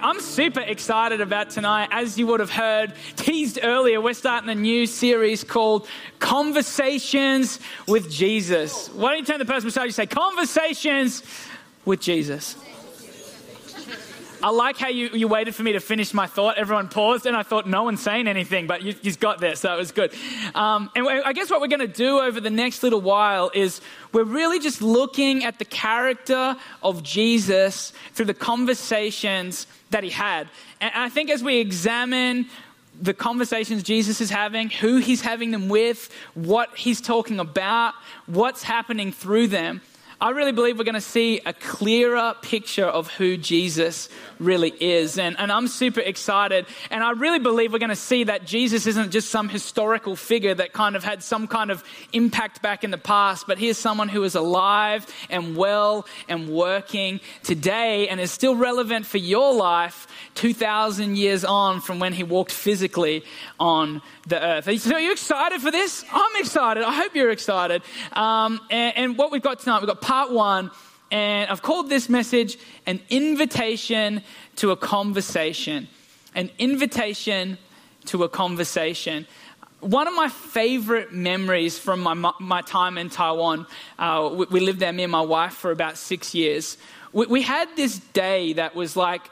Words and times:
I'm 0.00 0.20
super 0.20 0.60
excited 0.60 1.20
about 1.20 1.50
tonight. 1.50 1.88
As 1.90 2.18
you 2.18 2.26
would 2.28 2.40
have 2.40 2.50
heard, 2.50 2.92
teased 3.16 3.58
earlier, 3.62 4.00
we're 4.00 4.14
starting 4.14 4.48
a 4.50 4.54
new 4.54 4.86
series 4.86 5.44
called 5.44 5.88
Conversations 6.18 7.58
with 7.86 8.10
Jesus. 8.10 8.88
Why 8.90 9.10
don't 9.10 9.20
you 9.20 9.24
turn 9.24 9.38
the 9.38 9.44
person 9.44 9.66
beside 9.66 9.82
you 9.82 9.86
and 9.86 9.94
say, 9.94 10.06
Conversations 10.06 11.22
with 11.84 12.00
Jesus? 12.00 12.56
I 14.40 14.50
like 14.50 14.76
how 14.76 14.88
you, 14.88 15.08
you 15.12 15.26
waited 15.26 15.54
for 15.54 15.64
me 15.64 15.72
to 15.72 15.80
finish 15.80 16.14
my 16.14 16.28
thought. 16.28 16.58
Everyone 16.58 16.88
paused, 16.88 17.26
and 17.26 17.36
I 17.36 17.42
thought 17.42 17.66
no 17.66 17.82
one's 17.82 18.00
saying 18.00 18.28
anything, 18.28 18.68
but 18.68 18.82
you, 18.82 18.94
you 19.02 19.12
got 19.16 19.40
there, 19.40 19.56
so 19.56 19.74
it 19.74 19.76
was 19.76 19.90
good. 19.90 20.12
Um, 20.54 20.90
and 20.94 21.08
I 21.08 21.32
guess 21.32 21.50
what 21.50 21.60
we're 21.60 21.66
going 21.66 21.80
to 21.80 21.88
do 21.88 22.20
over 22.20 22.40
the 22.40 22.50
next 22.50 22.84
little 22.84 23.00
while 23.00 23.50
is 23.52 23.80
we're 24.12 24.22
really 24.22 24.60
just 24.60 24.80
looking 24.80 25.44
at 25.44 25.58
the 25.58 25.64
character 25.64 26.56
of 26.82 27.02
Jesus 27.02 27.92
through 28.12 28.26
the 28.26 28.34
conversations 28.34 29.66
that 29.90 30.04
he 30.04 30.10
had. 30.10 30.48
And 30.80 30.92
I 30.94 31.08
think 31.08 31.30
as 31.30 31.42
we 31.42 31.58
examine 31.58 32.46
the 33.00 33.14
conversations 33.14 33.82
Jesus 33.82 34.20
is 34.20 34.30
having, 34.30 34.70
who 34.70 34.96
he's 34.96 35.20
having 35.20 35.50
them 35.50 35.68
with, 35.68 36.12
what 36.34 36.76
he's 36.76 37.00
talking 37.00 37.38
about, 37.38 37.94
what's 38.26 38.62
happening 38.62 39.12
through 39.12 39.48
them, 39.48 39.80
I 40.20 40.30
really 40.30 40.50
believe 40.50 40.78
we're 40.78 40.84
going 40.84 40.96
to 40.96 41.00
see 41.00 41.40
a 41.46 41.52
clearer 41.52 42.34
picture 42.42 42.86
of 42.86 43.08
who 43.08 43.36
Jesus 43.36 44.08
really 44.40 44.70
is. 44.80 45.16
And, 45.16 45.38
and 45.38 45.52
I'm 45.52 45.68
super 45.68 46.00
excited. 46.00 46.66
And 46.90 47.04
I 47.04 47.12
really 47.12 47.38
believe 47.38 47.72
we're 47.72 47.78
going 47.78 47.90
to 47.90 47.94
see 47.94 48.24
that 48.24 48.44
Jesus 48.44 48.88
isn't 48.88 49.12
just 49.12 49.30
some 49.30 49.48
historical 49.48 50.16
figure 50.16 50.54
that 50.54 50.72
kind 50.72 50.96
of 50.96 51.04
had 51.04 51.22
some 51.22 51.46
kind 51.46 51.70
of 51.70 51.84
impact 52.12 52.62
back 52.62 52.82
in 52.82 52.90
the 52.90 52.98
past, 52.98 53.46
but 53.46 53.58
he 53.58 53.68
is 53.68 53.78
someone 53.78 54.08
who 54.08 54.24
is 54.24 54.34
alive 54.34 55.06
and 55.30 55.56
well 55.56 56.04
and 56.28 56.48
working 56.48 57.20
today 57.44 58.08
and 58.08 58.18
is 58.18 58.32
still 58.32 58.56
relevant 58.56 59.06
for 59.06 59.18
your 59.18 59.54
life 59.54 60.07
2,000 60.38 61.16
years 61.16 61.44
on 61.44 61.80
from 61.80 61.98
when 61.98 62.12
he 62.12 62.22
walked 62.22 62.52
physically 62.52 63.24
on 63.58 64.00
the 64.28 64.40
earth. 64.40 64.80
So, 64.80 64.94
are 64.94 65.00
you 65.00 65.10
excited 65.10 65.60
for 65.60 65.72
this? 65.72 66.04
I'm 66.12 66.36
excited. 66.36 66.84
I 66.84 66.92
hope 66.92 67.16
you're 67.16 67.32
excited. 67.32 67.82
Um, 68.12 68.60
and, 68.70 68.96
and 68.96 69.18
what 69.18 69.32
we've 69.32 69.42
got 69.42 69.58
tonight, 69.58 69.80
we've 69.80 69.88
got 69.88 70.00
part 70.00 70.30
one, 70.30 70.70
and 71.10 71.50
I've 71.50 71.62
called 71.62 71.88
this 71.88 72.08
message 72.08 72.56
an 72.86 73.00
invitation 73.10 74.22
to 74.56 74.70
a 74.70 74.76
conversation. 74.76 75.88
An 76.36 76.50
invitation 76.60 77.58
to 78.06 78.22
a 78.22 78.28
conversation. 78.28 79.26
One 79.80 80.06
of 80.06 80.14
my 80.14 80.28
favorite 80.28 81.12
memories 81.12 81.80
from 81.80 81.98
my, 81.98 82.14
my 82.38 82.62
time 82.62 82.96
in 82.96 83.10
Taiwan, 83.10 83.66
uh, 83.98 84.30
we, 84.32 84.46
we, 84.50 84.60
lived 84.60 84.78
there, 84.78 84.92
me 84.92 85.02
and 85.02 85.10
my 85.10 85.20
wife, 85.20 85.54
for 85.54 85.72
about 85.72 85.96
six 85.96 86.32
years. 86.32 86.78
We, 87.12 87.26
we 87.26 87.42
had 87.42 87.68
this 87.74 87.98
day 87.98 88.52
that 88.52 88.76
was 88.76 88.96
like, 88.96 89.22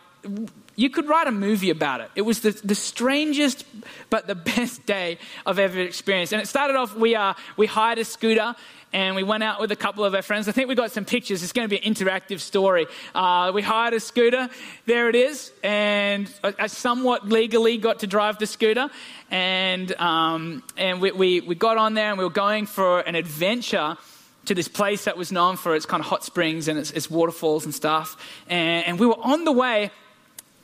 you 0.76 0.90
could 0.90 1.08
write 1.08 1.26
a 1.26 1.32
movie 1.32 1.70
about 1.70 2.00
it. 2.02 2.10
It 2.14 2.22
was 2.22 2.40
the, 2.40 2.50
the 2.50 2.74
strangest 2.74 3.64
but 4.10 4.26
the 4.26 4.34
best 4.56 4.86
day 4.86 5.18
I've 5.44 5.58
ever 5.58 5.80
experienced. 5.80 6.32
And 6.32 6.40
it 6.40 6.46
started 6.46 6.76
off, 6.76 6.94
we, 6.94 7.14
uh, 7.14 7.34
we 7.56 7.66
hired 7.66 7.98
a 7.98 8.04
scooter 8.04 8.54
and 8.92 9.16
we 9.16 9.22
went 9.22 9.42
out 9.42 9.60
with 9.60 9.72
a 9.72 9.76
couple 9.76 10.04
of 10.04 10.14
our 10.14 10.22
friends. 10.22 10.48
I 10.48 10.52
think 10.52 10.68
we 10.68 10.74
got 10.74 10.92
some 10.92 11.04
pictures. 11.04 11.42
It's 11.42 11.52
going 11.52 11.68
to 11.68 11.70
be 11.74 11.84
an 11.84 11.92
interactive 11.92 12.40
story. 12.40 12.86
Uh, 13.14 13.50
we 13.54 13.62
hired 13.62 13.94
a 13.94 14.00
scooter. 14.00 14.48
There 14.84 15.08
it 15.08 15.16
is. 15.16 15.52
And 15.62 16.30
I, 16.42 16.66
somewhat 16.68 17.28
legally 17.28 17.78
got 17.78 18.00
to 18.00 18.06
drive 18.06 18.38
the 18.38 18.46
scooter. 18.46 18.88
And, 19.30 19.92
um, 20.00 20.62
and 20.76 21.00
we, 21.00 21.10
we, 21.12 21.40
we 21.40 21.54
got 21.54 21.78
on 21.78 21.94
there 21.94 22.10
and 22.10 22.18
we 22.18 22.24
were 22.24 22.30
going 22.30 22.66
for 22.66 23.00
an 23.00 23.16
adventure 23.16 23.96
to 24.44 24.54
this 24.54 24.68
place 24.68 25.04
that 25.04 25.16
was 25.16 25.32
known 25.32 25.56
for 25.56 25.74
its 25.74 25.86
kind 25.86 26.00
of 26.00 26.06
hot 26.06 26.24
springs 26.24 26.68
and 26.68 26.78
its, 26.78 26.92
its 26.92 27.10
waterfalls 27.10 27.64
and 27.64 27.74
stuff. 27.74 28.16
And, 28.48 28.86
and 28.86 29.00
we 29.00 29.06
were 29.06 29.18
on 29.20 29.44
the 29.44 29.52
way 29.52 29.90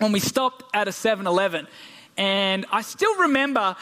when 0.03 0.13
we 0.13 0.21
stopped 0.21 0.65
at 0.75 0.89
a 0.89 0.93
7 0.93 1.27
Eleven. 1.27 1.67
And 2.17 2.67
I 2.71 2.83
still 2.83 3.21
remember 3.21 3.75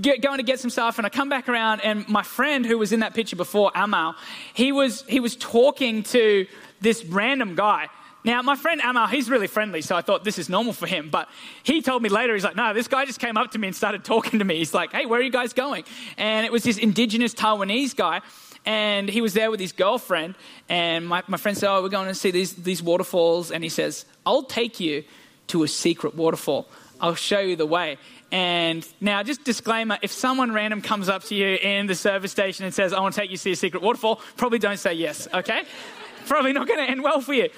get, 0.00 0.22
going 0.22 0.38
to 0.38 0.42
get 0.42 0.60
some 0.60 0.70
stuff, 0.70 0.98
and 0.98 1.06
I 1.06 1.10
come 1.10 1.28
back 1.28 1.48
around, 1.48 1.80
and 1.80 2.08
my 2.08 2.22
friend 2.22 2.64
who 2.64 2.78
was 2.78 2.92
in 2.92 3.00
that 3.00 3.12
picture 3.12 3.36
before, 3.36 3.70
Amal, 3.74 4.14
he 4.54 4.72
was, 4.72 5.02
he 5.08 5.20
was 5.20 5.36
talking 5.36 6.02
to 6.04 6.46
this 6.80 7.04
random 7.04 7.54
guy. 7.54 7.88
Now, 8.24 8.40
my 8.42 8.56
friend 8.56 8.80
Amal, 8.82 9.08
he's 9.08 9.28
really 9.28 9.46
friendly, 9.46 9.82
so 9.82 9.94
I 9.94 10.00
thought 10.00 10.24
this 10.24 10.38
is 10.38 10.48
normal 10.48 10.72
for 10.72 10.86
him. 10.86 11.10
But 11.10 11.28
he 11.62 11.82
told 11.82 12.02
me 12.02 12.08
later, 12.08 12.32
he's 12.32 12.44
like, 12.44 12.56
no, 12.56 12.72
this 12.72 12.88
guy 12.88 13.04
just 13.04 13.20
came 13.20 13.36
up 13.36 13.50
to 13.52 13.58
me 13.58 13.68
and 13.68 13.76
started 13.76 14.04
talking 14.04 14.38
to 14.38 14.44
me. 14.44 14.56
He's 14.56 14.74
like, 14.74 14.92
hey, 14.92 15.04
where 15.04 15.20
are 15.20 15.22
you 15.22 15.30
guys 15.30 15.52
going? 15.52 15.84
And 16.16 16.46
it 16.46 16.50
was 16.50 16.62
this 16.62 16.78
indigenous 16.78 17.34
Taiwanese 17.34 17.94
guy 17.94 18.22
and 18.66 19.08
he 19.08 19.20
was 19.20 19.32
there 19.32 19.50
with 19.50 19.60
his 19.60 19.72
girlfriend. 19.72 20.34
And 20.68 21.06
my, 21.06 21.22
my 21.28 21.36
friend 21.36 21.56
said, 21.56 21.70
Oh, 21.70 21.82
we're 21.82 21.88
going 21.88 22.08
to 22.08 22.14
see 22.14 22.32
these, 22.32 22.54
these 22.54 22.82
waterfalls. 22.82 23.52
And 23.52 23.62
he 23.62 23.70
says, 23.70 24.04
I'll 24.26 24.42
take 24.42 24.80
you 24.80 25.04
to 25.48 25.62
a 25.62 25.68
secret 25.68 26.14
waterfall. 26.14 26.68
I'll 27.00 27.14
show 27.14 27.40
you 27.40 27.56
the 27.56 27.66
way. 27.66 27.98
And 28.32 28.86
now, 29.00 29.22
just 29.22 29.44
disclaimer 29.44 29.98
if 30.02 30.10
someone 30.10 30.52
random 30.52 30.82
comes 30.82 31.08
up 31.08 31.24
to 31.24 31.34
you 31.34 31.56
in 31.56 31.86
the 31.86 31.94
service 31.94 32.32
station 32.32 32.64
and 32.64 32.74
says, 32.74 32.92
I 32.92 33.00
want 33.00 33.14
to 33.14 33.20
take 33.20 33.30
you 33.30 33.36
to 33.36 33.42
see 33.42 33.52
a 33.52 33.56
secret 33.56 33.82
waterfall, 33.82 34.20
probably 34.36 34.58
don't 34.58 34.78
say 34.78 34.94
yes, 34.94 35.28
okay? 35.32 35.62
probably 36.26 36.52
not 36.52 36.66
going 36.66 36.84
to 36.84 36.90
end 36.90 37.02
well 37.02 37.20
for 37.20 37.34
you. 37.34 37.48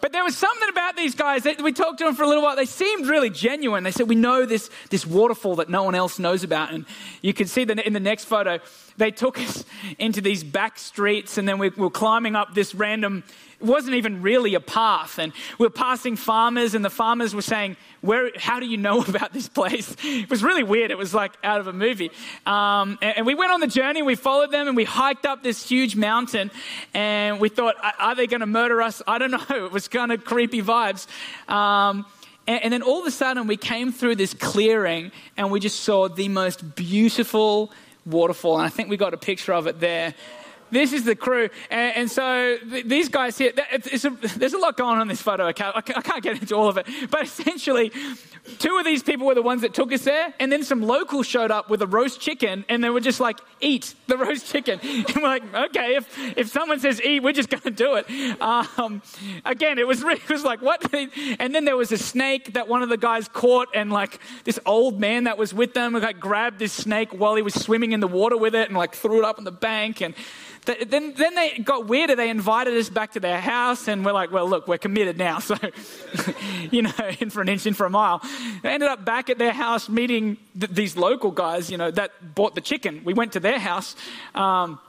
But 0.00 0.12
there 0.12 0.24
was 0.24 0.36
something 0.36 0.68
about 0.68 0.96
these 0.96 1.14
guys 1.14 1.44
that 1.44 1.62
we 1.62 1.72
talked 1.72 1.98
to 1.98 2.04
them 2.04 2.14
for 2.14 2.24
a 2.24 2.28
little 2.28 2.42
while. 2.42 2.56
They 2.56 2.66
seemed 2.66 3.06
really 3.06 3.30
genuine. 3.30 3.84
They 3.84 3.92
said, 3.92 4.08
We 4.08 4.14
know 4.14 4.44
this, 4.44 4.68
this 4.90 5.06
waterfall 5.06 5.56
that 5.56 5.68
no 5.68 5.84
one 5.84 5.94
else 5.94 6.18
knows 6.18 6.42
about. 6.42 6.72
And 6.72 6.86
you 7.22 7.32
can 7.32 7.46
see 7.46 7.64
that 7.64 7.78
in 7.78 7.92
the 7.92 8.00
next 8.00 8.24
photo, 8.24 8.58
they 8.96 9.10
took 9.10 9.38
us 9.38 9.64
into 9.98 10.20
these 10.20 10.42
back 10.42 10.78
streets, 10.78 11.38
and 11.38 11.48
then 11.48 11.58
we 11.58 11.70
were 11.70 11.90
climbing 11.90 12.36
up 12.36 12.54
this 12.54 12.74
random 12.74 13.24
it 13.60 13.66
wasn't 13.66 13.96
even 13.96 14.20
really 14.22 14.54
a 14.54 14.60
path. 14.60 15.18
And 15.18 15.32
we 15.58 15.66
were 15.66 15.70
passing 15.70 16.16
farmers, 16.16 16.74
and 16.74 16.84
the 16.84 16.90
farmers 16.90 17.34
were 17.34 17.42
saying, 17.42 17.76
Where, 18.02 18.30
How 18.36 18.60
do 18.60 18.66
you 18.66 18.76
know 18.76 19.00
about 19.08 19.32
this 19.32 19.48
place? 19.48 19.96
It 20.02 20.28
was 20.28 20.42
really 20.42 20.62
weird. 20.62 20.90
It 20.90 20.98
was 20.98 21.14
like 21.14 21.32
out 21.42 21.60
of 21.60 21.66
a 21.66 21.72
movie. 21.72 22.10
Um, 22.44 22.98
and, 23.00 23.18
and, 23.18 23.26
we 23.26 23.34
went 23.34 23.52
on 23.52 23.60
the 23.60 23.66
journey, 23.66 24.02
we 24.02 24.14
followed 24.14 24.50
them, 24.50 24.68
and 24.68 24.76
we 24.76 24.84
hiked 24.84 25.24
up 25.24 25.42
this 25.42 25.68
huge 25.68 25.96
mountain. 25.96 26.50
And 26.92 27.40
we 27.40 27.48
thought, 27.48 27.76
Are 27.98 28.14
they 28.14 28.26
going 28.26 28.40
to 28.40 28.46
murder 28.46 28.82
us? 28.82 29.02
I 29.06 29.18
don't 29.18 29.30
know. 29.50 29.66
It 29.66 29.72
was 29.72 29.88
kind 29.88 30.12
of 30.12 30.24
creepy 30.24 30.62
vibes. 30.62 31.06
Um, 31.48 32.04
and, 32.46 32.64
and 32.64 32.72
then 32.72 32.82
all 32.82 33.00
of 33.00 33.06
a 33.06 33.10
sudden, 33.10 33.46
we 33.46 33.56
came 33.56 33.92
through 33.92 34.16
this 34.16 34.34
clearing, 34.34 35.12
and 35.36 35.50
we 35.50 35.60
just 35.60 35.80
saw 35.80 36.08
the 36.08 36.28
most 36.28 36.74
beautiful 36.74 37.72
waterfall. 38.04 38.58
And 38.58 38.66
I 38.66 38.68
think 38.68 38.88
we 38.88 38.96
got 38.96 39.14
a 39.14 39.18
picture 39.18 39.52
of 39.52 39.66
it 39.66 39.80
there. 39.80 40.14
This 40.70 40.92
is 40.92 41.04
the 41.04 41.14
crew. 41.14 41.48
And, 41.70 41.96
and 41.96 42.10
so 42.10 42.58
th- 42.70 42.86
these 42.86 43.08
guys 43.08 43.38
here, 43.38 43.52
th- 43.52 44.04
a, 44.04 44.10
there's 44.38 44.54
a 44.54 44.58
lot 44.58 44.76
going 44.76 44.96
on 44.96 45.02
in 45.02 45.08
this 45.08 45.22
photo. 45.22 45.46
I 45.46 45.52
can't, 45.52 45.76
I 45.76 45.80
can't 45.80 46.22
get 46.22 46.40
into 46.40 46.54
all 46.54 46.68
of 46.68 46.76
it. 46.76 46.86
But 47.10 47.24
essentially, 47.24 47.92
two 48.58 48.76
of 48.76 48.84
these 48.84 49.02
people 49.02 49.26
were 49.26 49.34
the 49.34 49.42
ones 49.42 49.62
that 49.62 49.74
took 49.74 49.92
us 49.92 50.02
there. 50.02 50.34
And 50.40 50.50
then 50.50 50.64
some 50.64 50.82
locals 50.82 51.26
showed 51.26 51.50
up 51.50 51.70
with 51.70 51.82
a 51.82 51.86
roast 51.86 52.20
chicken 52.20 52.64
and 52.68 52.82
they 52.82 52.90
were 52.90 53.00
just 53.00 53.20
like, 53.20 53.38
eat 53.60 53.94
the 54.06 54.16
roast 54.16 54.46
chicken. 54.46 54.80
And 55.16 55.22
we're 55.22 55.28
like, 55.28 55.54
okay, 55.54 55.96
if, 55.96 56.36
if 56.36 56.48
someone 56.48 56.80
says 56.80 57.00
eat, 57.02 57.22
we're 57.22 57.32
just 57.32 57.48
going 57.48 57.62
to 57.62 57.70
do 57.70 57.94
it. 57.94 58.40
Um, 58.40 59.02
again, 59.44 59.78
it 59.78 59.86
was, 59.86 60.02
it 60.02 60.28
was 60.28 60.44
like, 60.44 60.62
what? 60.62 60.82
And 61.38 61.54
then 61.54 61.64
there 61.64 61.76
was 61.76 61.92
a 61.92 61.98
snake 61.98 62.54
that 62.54 62.68
one 62.68 62.82
of 62.82 62.88
the 62.88 62.96
guys 62.96 63.28
caught 63.28 63.68
and 63.74 63.92
like 63.92 64.20
this 64.44 64.58
old 64.66 64.98
man 64.98 65.24
that 65.24 65.38
was 65.38 65.54
with 65.54 65.74
them 65.74 65.92
like 65.92 66.18
grabbed 66.18 66.58
this 66.58 66.72
snake 66.72 67.12
while 67.12 67.34
he 67.34 67.42
was 67.42 67.54
swimming 67.54 67.92
in 67.92 68.00
the 68.00 68.08
water 68.08 68.36
with 68.36 68.54
it 68.54 68.68
and 68.68 68.76
like 68.76 68.94
threw 68.94 69.18
it 69.18 69.24
up 69.24 69.38
on 69.38 69.44
the 69.44 69.52
bank. 69.52 70.00
And 70.00 70.14
then, 70.66 71.14
then 71.14 71.34
they 71.34 71.58
got 71.58 71.86
weirder. 71.86 72.16
They 72.16 72.28
invited 72.28 72.76
us 72.76 72.88
back 72.88 73.12
to 73.12 73.20
their 73.20 73.40
house, 73.40 73.88
and 73.88 74.04
we're 74.04 74.12
like, 74.12 74.32
well, 74.32 74.48
look, 74.48 74.68
we're 74.68 74.78
committed 74.78 75.16
now. 75.16 75.38
So, 75.46 75.54
you 76.72 76.82
know, 76.82 76.92
in 77.20 77.30
for 77.30 77.40
an 77.40 77.48
inch, 77.48 77.66
in 77.66 77.74
for 77.74 77.86
a 77.86 77.90
mile. 77.90 78.20
They 78.62 78.70
ended 78.70 78.88
up 78.88 79.04
back 79.04 79.30
at 79.30 79.38
their 79.38 79.52
house 79.52 79.88
meeting 79.88 80.38
th- 80.58 80.72
these 80.72 80.96
local 80.96 81.30
guys, 81.30 81.70
you 81.70 81.76
know, 81.76 81.92
that 81.92 82.34
bought 82.34 82.56
the 82.56 82.60
chicken. 82.60 83.02
We 83.04 83.14
went 83.14 83.34
to 83.34 83.40
their 83.40 83.60
house. 83.60 83.94
Um, 84.34 84.80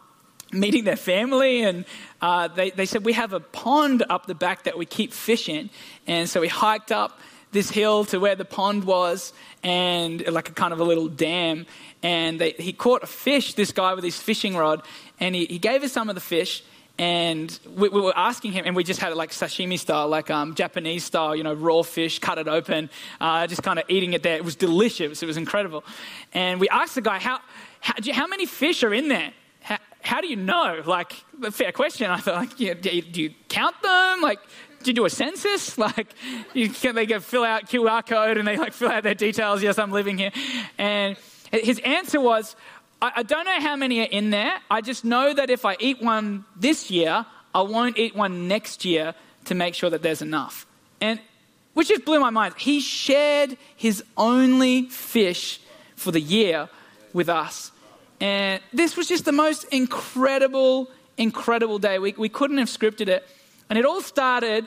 meeting 0.51 0.83
their 0.83 0.95
family, 0.95 1.63
and 1.63 1.85
uh, 2.21 2.47
they, 2.47 2.71
they 2.71 2.85
said, 2.85 3.05
We 3.05 3.13
have 3.13 3.33
a 3.33 3.39
pond 3.39 4.03
up 4.09 4.25
the 4.25 4.35
back 4.35 4.63
that 4.63 4.77
we 4.77 4.85
keep 4.85 5.13
fish 5.13 5.49
in. 5.49 5.69
And 6.07 6.29
so 6.29 6.41
we 6.41 6.47
hiked 6.47 6.91
up 6.91 7.19
this 7.51 7.69
hill 7.69 8.05
to 8.05 8.19
where 8.19 8.35
the 8.35 8.45
pond 8.45 8.83
was, 8.83 9.33
and 9.63 10.25
like 10.27 10.49
a 10.49 10.53
kind 10.53 10.73
of 10.73 10.79
a 10.79 10.83
little 10.83 11.07
dam. 11.07 11.65
And 12.03 12.39
they, 12.39 12.51
he 12.51 12.73
caught 12.73 13.03
a 13.03 13.07
fish, 13.07 13.55
this 13.55 13.71
guy 13.71 13.93
with 13.93 14.03
his 14.03 14.17
fishing 14.17 14.55
rod, 14.55 14.83
and 15.19 15.35
he, 15.35 15.45
he 15.45 15.59
gave 15.59 15.83
us 15.83 15.91
some 15.91 16.09
of 16.09 16.15
the 16.15 16.21
fish. 16.21 16.63
And 16.99 17.59
we, 17.75 17.89
we, 17.89 18.01
were 18.01 18.17
asking 18.17 18.53
him, 18.53 18.65
and 18.65 18.75
we 18.75 18.83
just 18.83 18.99
had 18.99 19.11
it 19.11 19.15
like 19.15 19.29
sashimi 19.29 19.77
style, 19.77 20.07
like 20.07 20.31
um, 20.31 20.55
Japanese 20.55 21.03
style, 21.03 21.35
you 21.35 21.43
know, 21.43 21.53
raw 21.53 21.83
fish, 21.83 22.17
cut 22.17 22.39
it 22.39 22.47
open, 22.47 22.89
uh, 23.21 23.45
just 23.45 23.61
kind 23.61 23.77
of 23.77 23.85
eating 23.87 24.13
it 24.13 24.23
there. 24.23 24.35
It 24.35 24.43
was 24.43 24.55
delicious. 24.55 25.21
It 25.21 25.27
was 25.27 25.37
incredible. 25.37 25.83
And 26.33 26.59
we 26.59 26.67
asked 26.69 26.95
the 26.95 27.01
guy, 27.01 27.19
how, 27.19 27.39
how, 27.81 27.93
you, 28.01 28.13
how 28.13 28.25
many 28.25 28.47
fish 28.47 28.83
are 28.83 28.95
in 28.95 29.09
there? 29.09 29.31
How, 29.61 29.77
how, 30.01 30.21
do 30.21 30.27
you 30.27 30.37
know? 30.37 30.81
Like, 30.87 31.13
fair 31.51 31.71
question. 31.71 32.09
I 32.09 32.17
thought, 32.17 32.35
like, 32.35 32.57
do 32.57 32.65
you, 32.65 32.73
do 32.73 33.21
you 33.21 33.33
count 33.47 33.79
them? 33.83 34.21
Like, 34.21 34.39
do 34.81 34.89
you 34.89 34.95
do 34.95 35.05
a 35.05 35.09
census? 35.09 35.77
Like, 35.87 36.15
you, 36.55 36.69
can 36.69 36.95
they 36.95 37.05
go 37.05 37.19
fill 37.19 37.43
out 37.43 37.67
QR 37.67 38.05
code 38.05 38.37
and 38.37 38.47
they 38.47 38.57
like 38.57 38.73
fill 38.73 38.89
out 38.89 39.03
their 39.03 39.13
details? 39.13 39.61
Yes, 39.61 39.77
I'm 39.77 39.91
living 39.91 40.17
here. 40.17 40.31
And 40.79 41.15
his 41.51 41.79
answer 41.79 42.19
was, 42.19 42.55
I, 43.01 43.11
I 43.17 43.23
don't 43.23 43.45
know 43.45 43.59
how 43.59 43.75
many 43.75 44.01
are 44.01 44.09
in 44.11 44.29
there. 44.29 44.53
I 44.69 44.81
just 44.81 45.05
know 45.05 45.33
that 45.33 45.49
if 45.49 45.65
I 45.65 45.77
eat 45.79 46.01
one 46.01 46.45
this 46.55 46.89
year, 46.89 47.25
I 47.53 47.61
won't 47.61 47.97
eat 47.97 48.15
one 48.15 48.47
next 48.47 48.85
year 48.85 49.15
to 49.45 49.55
make 49.55 49.73
sure 49.73 49.89
that 49.89 50.01
there's 50.01 50.21
enough. 50.21 50.65
And 51.01 51.19
which 51.73 51.89
just 51.89 52.05
blew 52.05 52.19
my 52.19 52.31
mind. 52.31 52.55
He 52.57 52.79
shared 52.79 53.55
his 53.75 54.03
only 54.17 54.89
fish 54.89 55.59
for 55.95 56.11
the 56.11 56.19
year 56.19 56.69
with 57.13 57.29
us. 57.29 57.71
And 58.19 58.61
this 58.73 58.97
was 58.97 59.07
just 59.07 59.25
the 59.25 59.31
most 59.31 59.63
incredible, 59.65 60.89
incredible 61.17 61.77
day. 61.77 61.99
We, 61.99 62.13
we 62.17 62.29
couldn't 62.29 62.57
have 62.57 62.67
scripted 62.67 63.09
it. 63.09 63.27
And 63.69 63.77
it 63.77 63.85
all 63.85 64.01
started 64.01 64.65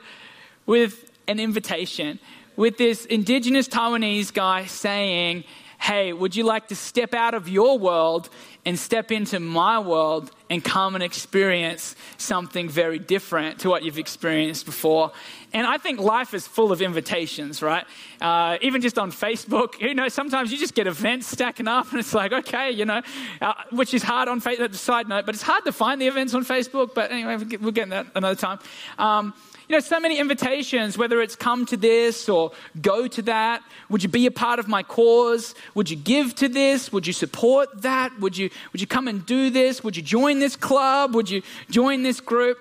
with 0.66 1.10
an 1.26 1.40
invitation, 1.40 2.20
with 2.56 2.78
this 2.78 3.06
indigenous 3.06 3.66
Taiwanese 3.66 4.32
guy 4.32 4.66
saying, 4.66 5.42
Hey, 5.80 6.12
would 6.12 6.36
you 6.36 6.44
like 6.44 6.68
to 6.68 6.76
step 6.76 7.14
out 7.14 7.32
of 7.32 7.48
your 7.48 7.78
world 7.78 8.28
and 8.66 8.78
step 8.78 9.10
into 9.10 9.40
my 9.40 9.78
world 9.78 10.30
and 10.50 10.62
come 10.62 10.94
and 10.94 11.02
experience 11.02 11.96
something 12.18 12.68
very 12.68 12.98
different 12.98 13.60
to 13.60 13.70
what 13.70 13.82
you've 13.82 13.98
experienced 13.98 14.66
before? 14.66 15.10
And 15.54 15.66
I 15.66 15.78
think 15.78 15.98
life 15.98 16.34
is 16.34 16.46
full 16.46 16.70
of 16.70 16.82
invitations, 16.82 17.62
right? 17.62 17.86
Uh, 18.20 18.58
even 18.60 18.82
just 18.82 18.98
on 18.98 19.10
Facebook, 19.10 19.80
you 19.80 19.94
know, 19.94 20.08
sometimes 20.08 20.52
you 20.52 20.58
just 20.58 20.74
get 20.74 20.86
events 20.86 21.26
stacking 21.28 21.66
up 21.66 21.90
and 21.90 21.98
it's 21.98 22.12
like, 22.12 22.32
okay, 22.32 22.70
you 22.70 22.84
know, 22.84 23.00
uh, 23.40 23.54
which 23.70 23.94
is 23.94 24.02
hard 24.02 24.28
on 24.28 24.42
Facebook, 24.42 24.74
side 24.74 25.08
note, 25.08 25.24
but 25.24 25.34
it's 25.34 25.42
hard 25.42 25.64
to 25.64 25.72
find 25.72 25.98
the 25.98 26.06
events 26.06 26.34
on 26.34 26.44
Facebook. 26.44 26.94
But 26.94 27.10
anyway, 27.10 27.36
we'll 27.58 27.72
get 27.72 27.88
that 27.88 28.06
another 28.14 28.36
time. 28.36 28.58
Um, 28.98 29.32
you 29.70 29.76
know, 29.76 29.80
so 29.80 30.00
many 30.00 30.18
invitations, 30.18 30.98
whether 30.98 31.22
it's 31.22 31.36
come 31.36 31.64
to 31.64 31.76
this 31.76 32.28
or 32.28 32.50
go 32.82 33.06
to 33.06 33.22
that. 33.22 33.62
Would 33.88 34.02
you 34.02 34.08
be 34.08 34.26
a 34.26 34.30
part 34.32 34.58
of 34.58 34.66
my 34.66 34.82
cause? 34.82 35.54
Would 35.76 35.88
you 35.88 35.94
give 35.94 36.34
to 36.36 36.48
this? 36.48 36.92
Would 36.92 37.06
you 37.06 37.12
support 37.12 37.82
that? 37.82 38.18
Would 38.18 38.36
you, 38.36 38.50
would 38.72 38.80
you 38.80 38.88
come 38.88 39.06
and 39.06 39.24
do 39.24 39.48
this? 39.48 39.84
Would 39.84 39.96
you 39.96 40.02
join 40.02 40.40
this 40.40 40.56
club? 40.56 41.14
Would 41.14 41.30
you 41.30 41.42
join 41.70 42.02
this 42.02 42.20
group? 42.20 42.58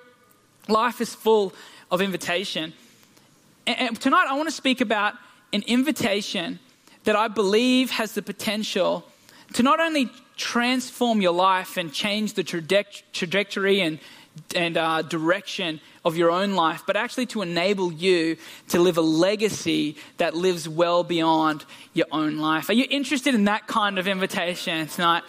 Life 0.68 1.00
is 1.00 1.12
full 1.12 1.52
of 1.90 2.00
invitation. 2.00 2.74
And, 3.66 3.80
and 3.80 4.00
tonight 4.00 4.28
I 4.28 4.36
want 4.36 4.48
to 4.48 4.54
speak 4.54 4.80
about 4.80 5.14
an 5.52 5.64
invitation 5.66 6.60
that 7.02 7.16
I 7.16 7.26
believe 7.26 7.90
has 7.90 8.12
the 8.12 8.22
potential 8.22 9.04
to 9.54 9.64
not 9.64 9.80
only 9.80 10.10
transform 10.36 11.20
your 11.20 11.32
life 11.32 11.76
and 11.76 11.92
change 11.92 12.34
the 12.34 12.44
trajectory 12.44 13.80
and, 13.80 13.98
and 14.54 14.76
uh, 14.76 15.02
direction 15.02 15.80
of 16.04 16.16
your 16.16 16.30
own 16.30 16.54
life, 16.54 16.82
but 16.86 16.96
actually 16.96 17.26
to 17.26 17.42
enable 17.42 17.92
you 17.92 18.36
to 18.68 18.80
live 18.80 18.96
a 18.96 19.02
legacy 19.02 19.96
that 20.16 20.34
lives 20.34 20.68
well 20.68 21.04
beyond 21.04 21.64
your 21.92 22.06
own 22.10 22.38
life. 22.38 22.70
Are 22.70 22.74
you 22.74 22.86
interested 22.88 23.34
in 23.34 23.44
that 23.44 23.66
kind 23.66 23.98
of 23.98 24.08
invitation 24.08 24.86
tonight? 24.86 25.24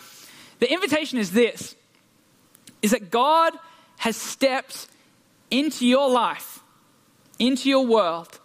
The 0.59 0.71
invitation 0.71 1.17
is 1.19 1.31
this 1.31 1.75
is 2.81 2.91
that 2.91 3.11
God 3.11 3.53
has 3.97 4.15
stepped 4.15 4.87
into 5.51 5.85
your 5.85 6.09
life, 6.09 6.61
into 7.37 7.69
your 7.69 7.85
world, 7.85 8.39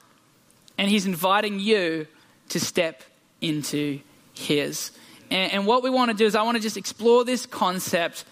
and 0.77 0.91
He's 0.91 1.07
inviting 1.07 1.59
you 1.59 2.07
to 2.51 2.61
step 2.61 3.03
into 3.41 4.01
His. 4.35 4.91
And, 5.31 5.53
and 5.53 5.67
what 5.67 5.83
we 5.83 5.91
want 5.91 6.11
to 6.11 6.17
do 6.17 6.27
is, 6.27 6.35
I 6.35 6.43
want 6.43 6.57
to 6.57 6.63
just 6.63 6.77
explore 6.77 7.25
this 7.25 7.47
concept 7.47 8.25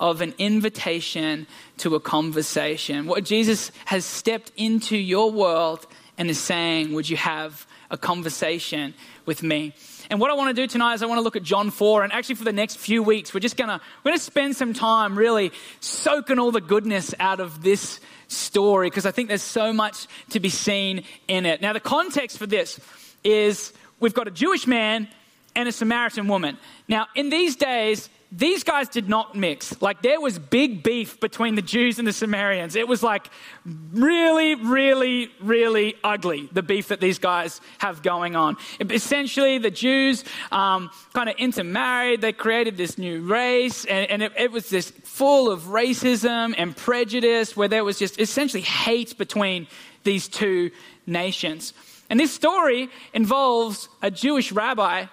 of 0.00 0.20
an 0.20 0.34
invitation 0.38 1.46
to 1.78 1.94
a 1.94 2.00
conversation. 2.00 3.06
What 3.06 3.24
Jesus 3.24 3.72
has 3.86 4.04
stepped 4.04 4.52
into 4.56 4.96
your 4.96 5.30
world 5.30 5.86
and 6.16 6.28
is 6.28 6.38
saying, 6.38 6.92
Would 6.92 7.08
you 7.08 7.16
have 7.16 7.66
a 7.90 7.96
conversation 7.96 8.94
with 9.26 9.42
me? 9.42 9.74
And 10.10 10.20
what 10.20 10.30
I 10.30 10.34
want 10.34 10.54
to 10.54 10.62
do 10.62 10.66
tonight 10.66 10.94
is 10.94 11.02
I 11.02 11.06
want 11.06 11.18
to 11.18 11.22
look 11.22 11.36
at 11.36 11.42
John 11.42 11.70
4. 11.70 12.02
And 12.02 12.12
actually, 12.12 12.36
for 12.36 12.44
the 12.44 12.52
next 12.52 12.78
few 12.78 13.02
weeks, 13.02 13.34
we're 13.34 13.40
just 13.40 13.56
going 13.56 13.68
to, 13.68 13.80
we're 14.02 14.10
going 14.10 14.18
to 14.18 14.24
spend 14.24 14.56
some 14.56 14.72
time 14.72 15.18
really 15.18 15.52
soaking 15.80 16.38
all 16.38 16.50
the 16.50 16.60
goodness 16.60 17.14
out 17.20 17.40
of 17.40 17.62
this 17.62 18.00
story 18.28 18.88
because 18.88 19.06
I 19.06 19.10
think 19.10 19.28
there's 19.28 19.42
so 19.42 19.72
much 19.72 20.06
to 20.30 20.40
be 20.40 20.48
seen 20.48 21.04
in 21.28 21.44
it. 21.44 21.60
Now, 21.60 21.72
the 21.72 21.80
context 21.80 22.38
for 22.38 22.46
this 22.46 22.80
is 23.22 23.72
we've 24.00 24.14
got 24.14 24.28
a 24.28 24.30
Jewish 24.30 24.66
man 24.66 25.08
and 25.54 25.68
a 25.68 25.72
Samaritan 25.72 26.28
woman. 26.28 26.56
Now, 26.88 27.06
in 27.14 27.30
these 27.30 27.56
days, 27.56 28.08
these 28.30 28.62
guys 28.62 28.90
did 28.90 29.08
not 29.08 29.34
mix. 29.34 29.80
Like 29.80 30.02
there 30.02 30.20
was 30.20 30.38
big 30.38 30.82
beef 30.82 31.18
between 31.18 31.54
the 31.54 31.62
Jews 31.62 31.98
and 31.98 32.06
the 32.06 32.12
Samaritans. 32.12 32.76
It 32.76 32.86
was 32.86 33.02
like 33.02 33.30
really, 33.64 34.54
really, 34.54 35.30
really 35.40 35.94
ugly, 36.04 36.48
the 36.52 36.62
beef 36.62 36.88
that 36.88 37.00
these 37.00 37.18
guys 37.18 37.60
have 37.78 38.02
going 38.02 38.36
on. 38.36 38.58
essentially, 38.80 39.56
the 39.56 39.70
Jews 39.70 40.24
um, 40.52 40.90
kind 41.14 41.30
of 41.30 41.36
intermarried. 41.36 42.20
They 42.20 42.34
created 42.34 42.76
this 42.76 42.98
new 42.98 43.22
race, 43.22 43.86
and, 43.86 44.10
and 44.10 44.22
it, 44.22 44.32
it 44.36 44.52
was 44.52 44.68
this 44.68 44.90
full 44.90 45.50
of 45.50 45.62
racism 45.62 46.54
and 46.58 46.76
prejudice 46.76 47.56
where 47.56 47.68
there 47.68 47.84
was 47.84 47.98
just 47.98 48.20
essentially 48.20 48.62
hate 48.62 49.16
between 49.16 49.66
these 50.04 50.28
two 50.28 50.70
nations. 51.06 51.72
And 52.10 52.20
this 52.20 52.32
story 52.32 52.90
involves 53.14 53.88
a 54.02 54.10
Jewish 54.10 54.52
rabbi, 54.52 55.06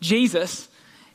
Jesus, 0.00 0.68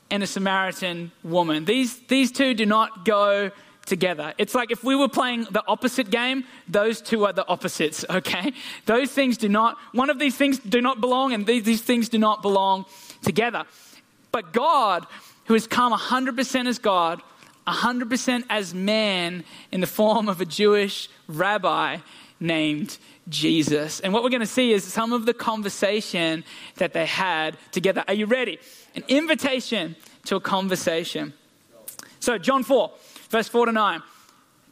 and 0.09 0.23
a 0.23 0.27
Samaritan 0.27 1.11
woman. 1.23 1.65
These, 1.65 1.99
these 2.07 2.31
two 2.31 2.53
do 2.53 2.65
not 2.65 3.05
go 3.05 3.51
together. 3.85 4.33
It's 4.37 4.53
like 4.53 4.69
if 4.69 4.83
we 4.83 4.95
were 4.95 5.07
playing 5.07 5.47
the 5.51 5.63
opposite 5.67 6.09
game, 6.09 6.43
those 6.67 7.01
two 7.01 7.25
are 7.25 7.33
the 7.33 7.47
opposites, 7.47 8.05
okay? 8.09 8.53
Those 8.85 9.11
things 9.11 9.37
do 9.37 9.49
not, 9.49 9.77
one 9.93 10.09
of 10.09 10.19
these 10.19 10.35
things 10.35 10.59
do 10.59 10.81
not 10.81 11.01
belong, 11.01 11.33
and 11.33 11.45
these, 11.45 11.63
these 11.63 11.81
things 11.81 12.09
do 12.09 12.17
not 12.17 12.41
belong 12.41 12.85
together. 13.23 13.65
But 14.31 14.53
God, 14.53 15.07
who 15.45 15.53
has 15.53 15.65
come 15.65 15.93
100% 15.93 16.67
as 16.67 16.79
God, 16.79 17.21
100% 17.67 18.43
as 18.49 18.73
man 18.73 19.43
in 19.71 19.81
the 19.81 19.87
form 19.87 20.29
of 20.29 20.39
a 20.39 20.45
Jewish 20.45 21.09
rabbi 21.27 21.97
named 22.39 22.97
Jesus. 23.29 23.99
And 23.99 24.13
what 24.13 24.23
we're 24.23 24.29
going 24.29 24.41
to 24.41 24.45
see 24.45 24.71
is 24.71 24.83
some 24.83 25.13
of 25.13 25.25
the 25.25 25.33
conversation 25.33 26.43
that 26.75 26.93
they 26.93 27.05
had 27.05 27.57
together. 27.71 28.03
Are 28.07 28.13
you 28.13 28.25
ready? 28.25 28.59
An 28.95 29.03
invitation 29.07 29.95
to 30.25 30.35
a 30.35 30.39
conversation. 30.39 31.33
So, 32.19 32.37
John 32.37 32.63
4, 32.63 32.91
verse 33.29 33.47
4 33.47 33.67
to 33.67 33.71
9. 33.71 34.01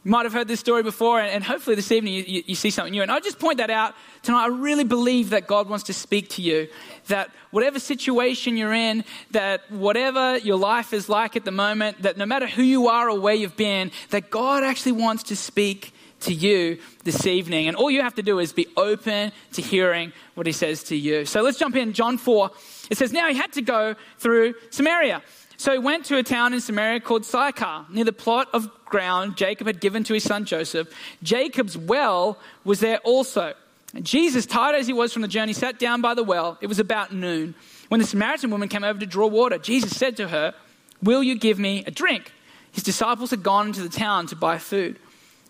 You 0.06 0.12
might 0.12 0.24
have 0.24 0.32
heard 0.32 0.46
this 0.46 0.60
story 0.60 0.84
before, 0.84 1.20
and 1.20 1.42
hopefully 1.42 1.74
this 1.74 1.90
evening 1.90 2.14
you, 2.14 2.22
you, 2.22 2.42
you 2.46 2.54
see 2.54 2.70
something 2.70 2.92
new. 2.92 3.02
And 3.02 3.10
I 3.10 3.18
just 3.18 3.40
point 3.40 3.58
that 3.58 3.70
out 3.70 3.92
tonight. 4.22 4.44
I 4.44 4.46
really 4.46 4.84
believe 4.84 5.30
that 5.30 5.48
God 5.48 5.68
wants 5.68 5.86
to 5.86 5.92
speak 5.92 6.28
to 6.30 6.42
you. 6.42 6.68
That 7.08 7.30
whatever 7.50 7.80
situation 7.80 8.56
you're 8.56 8.72
in, 8.72 9.04
that 9.32 9.68
whatever 9.68 10.38
your 10.38 10.58
life 10.58 10.92
is 10.92 11.08
like 11.08 11.34
at 11.34 11.44
the 11.44 11.50
moment, 11.50 12.02
that 12.02 12.16
no 12.16 12.24
matter 12.24 12.46
who 12.46 12.62
you 12.62 12.86
are 12.86 13.10
or 13.10 13.18
where 13.18 13.34
you've 13.34 13.56
been, 13.56 13.90
that 14.10 14.30
God 14.30 14.62
actually 14.62 14.92
wants 14.92 15.24
to 15.24 15.34
speak 15.34 15.92
to 16.20 16.34
you 16.34 16.78
this 17.04 17.26
evening. 17.26 17.68
And 17.68 17.76
all 17.76 17.90
you 17.90 18.02
have 18.02 18.14
to 18.14 18.22
do 18.22 18.38
is 18.38 18.52
be 18.52 18.66
open 18.76 19.32
to 19.52 19.62
hearing 19.62 20.12
what 20.34 20.46
he 20.46 20.52
says 20.52 20.82
to 20.84 20.96
you. 20.96 21.24
So 21.24 21.42
let's 21.42 21.58
jump 21.58 21.76
in. 21.76 21.92
John 21.92 22.18
4. 22.18 22.50
It 22.90 22.98
says, 22.98 23.12
Now 23.12 23.28
he 23.28 23.34
had 23.34 23.52
to 23.54 23.62
go 23.62 23.94
through 24.18 24.54
Samaria. 24.70 25.22
So 25.56 25.72
he 25.72 25.78
went 25.78 26.04
to 26.06 26.18
a 26.18 26.22
town 26.22 26.52
in 26.52 26.60
Samaria 26.60 27.00
called 27.00 27.24
Sychar, 27.24 27.86
near 27.90 28.04
the 28.04 28.12
plot 28.12 28.48
of 28.52 28.68
ground 28.84 29.36
Jacob 29.36 29.66
had 29.66 29.80
given 29.80 30.04
to 30.04 30.14
his 30.14 30.24
son 30.24 30.44
Joseph. 30.44 30.88
Jacob's 31.22 31.78
well 31.78 32.38
was 32.64 32.80
there 32.80 32.98
also. 32.98 33.54
And 33.94 34.04
Jesus, 34.04 34.44
tired 34.44 34.76
as 34.76 34.86
he 34.86 34.92
was 34.92 35.12
from 35.12 35.22
the 35.22 35.28
journey, 35.28 35.54
sat 35.54 35.78
down 35.78 36.02
by 36.02 36.14
the 36.14 36.22
well. 36.22 36.58
It 36.60 36.66
was 36.66 36.78
about 36.78 37.12
noon. 37.12 37.54
When 37.88 38.00
the 38.00 38.06
Samaritan 38.06 38.50
woman 38.50 38.68
came 38.68 38.84
over 38.84 38.98
to 38.98 39.06
draw 39.06 39.26
water, 39.26 39.58
Jesus 39.58 39.96
said 39.96 40.16
to 40.18 40.28
her, 40.28 40.54
Will 41.02 41.22
you 41.22 41.38
give 41.38 41.58
me 41.58 41.84
a 41.86 41.90
drink? 41.90 42.32
His 42.72 42.82
disciples 42.82 43.30
had 43.30 43.42
gone 43.42 43.68
into 43.68 43.82
the 43.82 43.88
town 43.88 44.26
to 44.26 44.36
buy 44.36 44.58
food. 44.58 44.98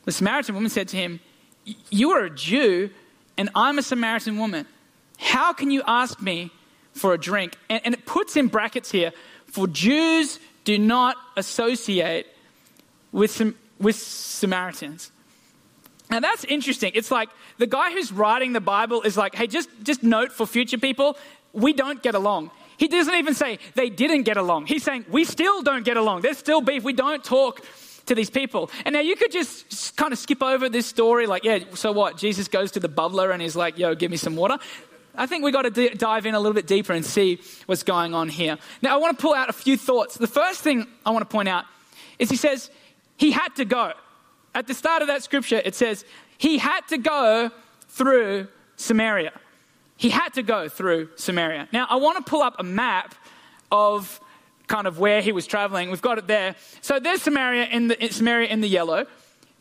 The 0.06 0.12
Samaritan 0.12 0.54
woman 0.54 0.70
said 0.70 0.88
to 0.88 0.96
him, 0.96 1.20
You 1.90 2.12
are 2.12 2.24
a 2.24 2.30
Jew, 2.30 2.90
and 3.36 3.50
I'm 3.54 3.78
a 3.78 3.82
Samaritan 3.82 4.38
woman. 4.38 4.64
How 5.18 5.52
can 5.52 5.70
you 5.70 5.82
ask 5.86 6.22
me 6.22 6.50
for 6.94 7.12
a 7.12 7.18
drink? 7.18 7.56
And, 7.68 7.82
and 7.84 7.94
it 7.94 8.06
puts 8.06 8.36
in 8.36 8.48
brackets 8.48 8.90
here 8.90 9.12
for 9.46 9.66
Jews 9.66 10.38
do 10.64 10.78
not 10.78 11.16
associate 11.36 12.26
with, 13.12 13.40
with 13.78 13.96
Samaritans. 13.96 15.10
Now 16.10 16.20
that's 16.20 16.44
interesting. 16.44 16.92
It's 16.94 17.10
like 17.10 17.28
the 17.58 17.66
guy 17.66 17.92
who's 17.92 18.12
writing 18.12 18.52
the 18.52 18.60
Bible 18.60 19.02
is 19.02 19.16
like, 19.16 19.34
hey, 19.34 19.46
just, 19.46 19.68
just 19.82 20.02
note 20.02 20.32
for 20.32 20.46
future 20.46 20.78
people, 20.78 21.16
we 21.52 21.72
don't 21.72 22.02
get 22.02 22.14
along. 22.14 22.50
He 22.76 22.88
doesn't 22.88 23.14
even 23.14 23.34
say 23.34 23.58
they 23.74 23.88
didn't 23.88 24.22
get 24.22 24.36
along. 24.36 24.66
He's 24.66 24.82
saying 24.82 25.06
we 25.08 25.24
still 25.24 25.62
don't 25.62 25.84
get 25.84 25.96
along. 25.96 26.20
There's 26.20 26.38
still 26.38 26.60
beef. 26.60 26.84
We 26.84 26.92
don't 26.92 27.24
talk 27.24 27.64
to 28.06 28.14
these 28.14 28.30
people. 28.30 28.70
And 28.84 28.92
now 28.94 29.00
you 29.00 29.16
could 29.16 29.30
just 29.30 29.96
kind 29.96 30.12
of 30.12 30.18
skip 30.18 30.42
over 30.42 30.68
this 30.68 30.86
story, 30.86 31.26
like, 31.26 31.44
yeah, 31.44 31.60
so 31.74 31.92
what? 31.92 32.16
Jesus 32.16 32.48
goes 32.48 32.72
to 32.72 32.80
the 32.80 32.88
bubbler 32.88 33.32
and 33.32 33.42
he's 33.42 33.56
like, 33.56 33.78
yo, 33.78 33.94
give 33.94 34.10
me 34.10 34.16
some 34.16 34.36
water. 34.36 34.58
I 35.14 35.26
think 35.26 35.44
we've 35.44 35.52
got 35.52 35.62
to 35.62 35.70
d- 35.70 35.88
dive 35.90 36.26
in 36.26 36.34
a 36.34 36.38
little 36.38 36.54
bit 36.54 36.66
deeper 36.66 36.92
and 36.92 37.04
see 37.04 37.40
what's 37.66 37.82
going 37.82 38.14
on 38.14 38.28
here. 38.28 38.58
Now, 38.82 38.94
I 38.94 38.98
want 38.98 39.16
to 39.16 39.22
pull 39.22 39.34
out 39.34 39.48
a 39.48 39.52
few 39.52 39.76
thoughts. 39.76 40.16
The 40.16 40.26
first 40.26 40.60
thing 40.60 40.86
I 41.04 41.10
want 41.10 41.22
to 41.22 41.32
point 41.32 41.48
out 41.48 41.64
is 42.18 42.30
he 42.30 42.36
says 42.36 42.70
he 43.16 43.30
had 43.30 43.48
to 43.56 43.64
go. 43.64 43.92
At 44.54 44.66
the 44.66 44.74
start 44.74 45.02
of 45.02 45.08
that 45.08 45.22
scripture, 45.22 45.60
it 45.64 45.74
says 45.74 46.04
he 46.38 46.58
had 46.58 46.82
to 46.88 46.98
go 46.98 47.50
through 47.88 48.48
Samaria. 48.76 49.32
He 49.96 50.10
had 50.10 50.34
to 50.34 50.42
go 50.42 50.68
through 50.68 51.08
Samaria. 51.16 51.68
Now, 51.72 51.86
I 51.88 51.96
want 51.96 52.18
to 52.18 52.30
pull 52.30 52.42
up 52.42 52.56
a 52.58 52.62
map 52.62 53.14
of 53.72 54.20
kind 54.66 54.86
of 54.86 54.98
where 54.98 55.22
he 55.22 55.32
was 55.32 55.46
traveling. 55.46 55.90
We've 55.90 56.02
got 56.02 56.18
it 56.18 56.26
there. 56.26 56.56
So 56.80 56.98
there's 56.98 57.22
Samaria 57.22 57.66
in 57.66 57.88
the, 57.88 58.08
Samaria 58.10 58.48
in 58.48 58.60
the 58.60 58.68
yellow. 58.68 59.06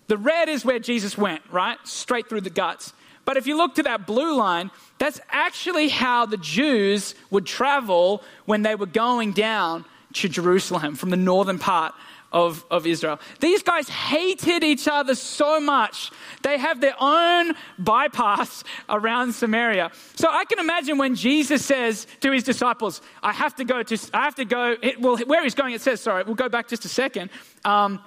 The 0.08 0.18
red 0.18 0.50
is 0.50 0.64
where 0.64 0.80
Jesus 0.80 1.18
went, 1.18 1.42
right? 1.52 1.78
Straight 1.84 2.30
through 2.30 2.42
the 2.42 2.50
guts. 2.50 2.94
But 3.26 3.38
if 3.38 3.48
you 3.48 3.58
look 3.58 3.76
to 3.76 3.84
that 3.84 4.06
blue 4.06 4.36
line, 4.36 4.70
that's 5.00 5.20
actually 5.30 5.90
how 5.90 6.26
the 6.26 6.38
Jews 6.38 7.16
would 7.32 7.46
travel 7.46 8.24
when 8.46 8.62
they 8.62 8.76
were 8.76 8.86
going 8.86 9.32
down 9.32 9.86
to 10.14 10.30
Jerusalem 10.30 10.96
from 10.96 11.10
the 11.10 11.18
northern 11.18 11.60
part 11.60 11.94
of, 12.36 12.66
of 12.70 12.86
Israel. 12.86 13.18
These 13.40 13.64
guys 13.64 13.88
hated 13.88 14.62
each 14.62 14.90
other 14.90 15.16
so 15.16 15.62
much. 15.62 16.12
They 16.44 16.58
have 16.58 16.82
their 16.82 16.94
own 17.00 17.54
bypass 17.80 18.66
around 18.90 19.34
Samaria. 19.34 19.90
So 20.16 20.28
I 20.30 20.44
can 20.44 20.60
imagine 20.60 20.98
when 20.98 21.16
Jesus 21.16 21.66
says 21.66 22.06
to 22.20 22.32
his 22.34 22.44
disciples, 22.44 23.02
I 23.24 23.32
have 23.32 23.56
to 23.56 23.64
go 23.64 23.82
to, 23.84 23.98
I 24.14 24.26
have 24.26 24.36
to 24.36 24.44
go, 24.44 24.76
it, 24.82 25.00
well, 25.00 25.18
where 25.20 25.44
he's 25.44 25.56
going, 25.56 25.74
it 25.74 25.82
says, 25.82 26.02
sorry, 26.02 26.24
we'll 26.24 26.36
go 26.36 26.50
back 26.50 26.68
just 26.68 26.84
a 26.84 26.90
second. 26.90 27.32
Um, 27.64 28.02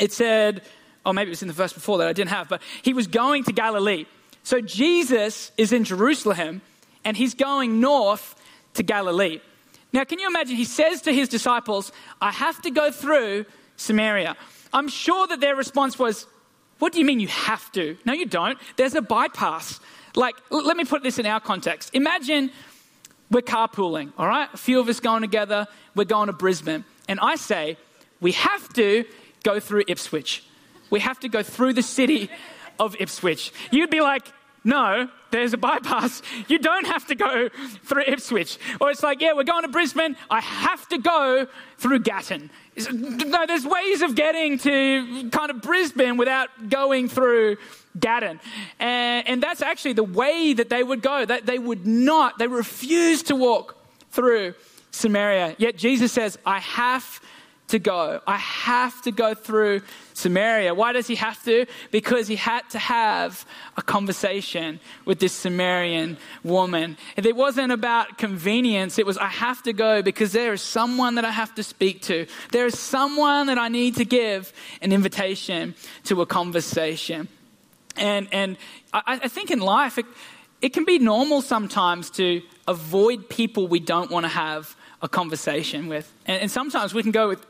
it 0.00 0.12
said, 0.12 0.62
or 1.04 1.12
maybe 1.12 1.28
it 1.28 1.32
was 1.32 1.42
in 1.42 1.48
the 1.48 1.54
verse 1.54 1.74
before 1.74 1.98
that 1.98 2.08
I 2.08 2.14
didn't 2.14 2.30
have, 2.30 2.48
but 2.48 2.62
he 2.80 2.94
was 2.94 3.06
going 3.06 3.44
to 3.44 3.52
Galilee. 3.52 4.06
So 4.44 4.62
Jesus 4.62 5.52
is 5.58 5.72
in 5.72 5.84
Jerusalem 5.84 6.62
and 7.04 7.18
he's 7.18 7.34
going 7.34 7.80
north 7.80 8.34
to 8.74 8.82
Galilee. 8.82 9.40
Now, 9.92 10.04
can 10.04 10.18
you 10.18 10.26
imagine? 10.26 10.56
He 10.56 10.64
says 10.64 11.02
to 11.02 11.12
his 11.12 11.28
disciples, 11.28 11.92
I 12.20 12.30
have 12.30 12.60
to 12.62 12.70
go 12.70 12.90
through 12.90 13.46
Samaria. 13.78 14.36
I'm 14.72 14.88
sure 14.88 15.26
that 15.26 15.40
their 15.40 15.56
response 15.56 15.98
was, 15.98 16.26
What 16.78 16.92
do 16.92 16.98
you 16.98 17.06
mean 17.06 17.20
you 17.20 17.28
have 17.28 17.72
to? 17.72 17.96
No, 18.04 18.12
you 18.12 18.26
don't. 18.26 18.58
There's 18.76 18.94
a 18.94 19.00
bypass. 19.02 19.80
Like, 20.14 20.36
let 20.50 20.76
me 20.76 20.84
put 20.84 21.02
this 21.02 21.18
in 21.18 21.26
our 21.26 21.40
context. 21.40 21.90
Imagine 21.94 22.50
we're 23.30 23.40
carpooling, 23.42 24.12
all 24.18 24.26
right? 24.26 24.48
A 24.52 24.56
few 24.56 24.80
of 24.80 24.88
us 24.88 25.00
going 25.00 25.22
together, 25.22 25.66
we're 25.94 26.04
going 26.04 26.26
to 26.26 26.32
Brisbane. 26.32 26.84
And 27.08 27.18
I 27.20 27.36
say, 27.36 27.78
We 28.20 28.32
have 28.32 28.72
to 28.74 29.04
go 29.42 29.60
through 29.60 29.84
Ipswich. 29.88 30.44
We 30.90 31.00
have 31.00 31.20
to 31.20 31.28
go 31.28 31.42
through 31.42 31.74
the 31.74 31.82
city 31.82 32.30
of 32.78 32.96
Ipswich. 32.98 33.52
You'd 33.70 33.90
be 33.90 34.00
like, 34.00 34.26
no, 34.64 35.08
there's 35.30 35.52
a 35.52 35.56
bypass. 35.56 36.22
You 36.48 36.58
don't 36.58 36.86
have 36.86 37.06
to 37.06 37.14
go 37.14 37.48
through 37.84 38.02
Ipswich. 38.06 38.58
Or 38.80 38.90
it's 38.90 39.02
like, 39.02 39.20
yeah, 39.20 39.32
we're 39.32 39.44
going 39.44 39.62
to 39.62 39.68
Brisbane. 39.68 40.16
I 40.30 40.40
have 40.40 40.88
to 40.88 40.98
go 40.98 41.46
through 41.76 42.00
Gatton. 42.00 42.50
No, 42.92 43.46
there's 43.46 43.66
ways 43.66 44.02
of 44.02 44.14
getting 44.14 44.58
to 44.58 45.30
kind 45.30 45.50
of 45.50 45.62
Brisbane 45.62 46.16
without 46.16 46.68
going 46.68 47.08
through 47.08 47.56
Gatton. 47.98 48.40
And, 48.78 49.28
and 49.28 49.42
that's 49.42 49.62
actually 49.62 49.94
the 49.94 50.04
way 50.04 50.52
that 50.54 50.70
they 50.70 50.82
would 50.82 51.02
go. 51.02 51.24
That 51.24 51.46
they 51.46 51.58
would 51.58 51.86
not, 51.86 52.38
they 52.38 52.46
refuse 52.46 53.22
to 53.24 53.36
walk 53.36 53.76
through 54.10 54.54
Samaria. 54.90 55.56
Yet 55.58 55.76
Jesus 55.76 56.12
says, 56.12 56.38
I 56.44 56.60
have 56.60 57.20
to 57.68 57.78
go. 57.78 58.20
I 58.26 58.36
have 58.36 59.00
to 59.02 59.12
go 59.12 59.34
through 59.34 59.82
Samaria. 60.14 60.74
Why 60.74 60.92
does 60.92 61.06
he 61.06 61.14
have 61.16 61.42
to? 61.44 61.66
Because 61.90 62.26
he 62.26 62.36
had 62.36 62.68
to 62.70 62.78
have 62.78 63.46
a 63.76 63.82
conversation 63.82 64.80
with 65.04 65.20
this 65.20 65.32
Samaritan 65.32 66.16
woman. 66.42 66.96
It 67.16 67.36
wasn't 67.36 67.72
about 67.72 68.18
convenience, 68.18 68.98
it 68.98 69.06
was, 69.06 69.18
I 69.18 69.28
have 69.28 69.62
to 69.64 69.72
go 69.72 70.02
because 70.02 70.32
there 70.32 70.52
is 70.52 70.62
someone 70.62 71.14
that 71.16 71.24
I 71.24 71.30
have 71.30 71.54
to 71.56 71.62
speak 71.62 72.02
to. 72.02 72.26
There 72.52 72.66
is 72.66 72.78
someone 72.78 73.46
that 73.46 73.58
I 73.58 73.68
need 73.68 73.96
to 73.96 74.04
give 74.04 74.52
an 74.82 74.92
invitation 74.92 75.74
to 76.04 76.22
a 76.22 76.26
conversation. 76.26 77.28
And, 77.96 78.28
and 78.32 78.56
I, 78.92 79.20
I 79.24 79.28
think 79.28 79.50
in 79.50 79.60
life, 79.60 79.98
it, 79.98 80.06
it 80.60 80.72
can 80.72 80.84
be 80.84 80.98
normal 80.98 81.42
sometimes 81.42 82.10
to 82.10 82.42
avoid 82.66 83.28
people 83.28 83.68
we 83.68 83.80
don't 83.80 84.10
want 84.10 84.24
to 84.24 84.28
have 84.28 84.76
a 85.02 85.08
conversation 85.08 85.88
with. 85.88 86.12
And, 86.26 86.42
and 86.42 86.50
sometimes 86.50 86.92
we 86.92 87.02
can 87.02 87.12
go 87.12 87.28
with, 87.28 87.46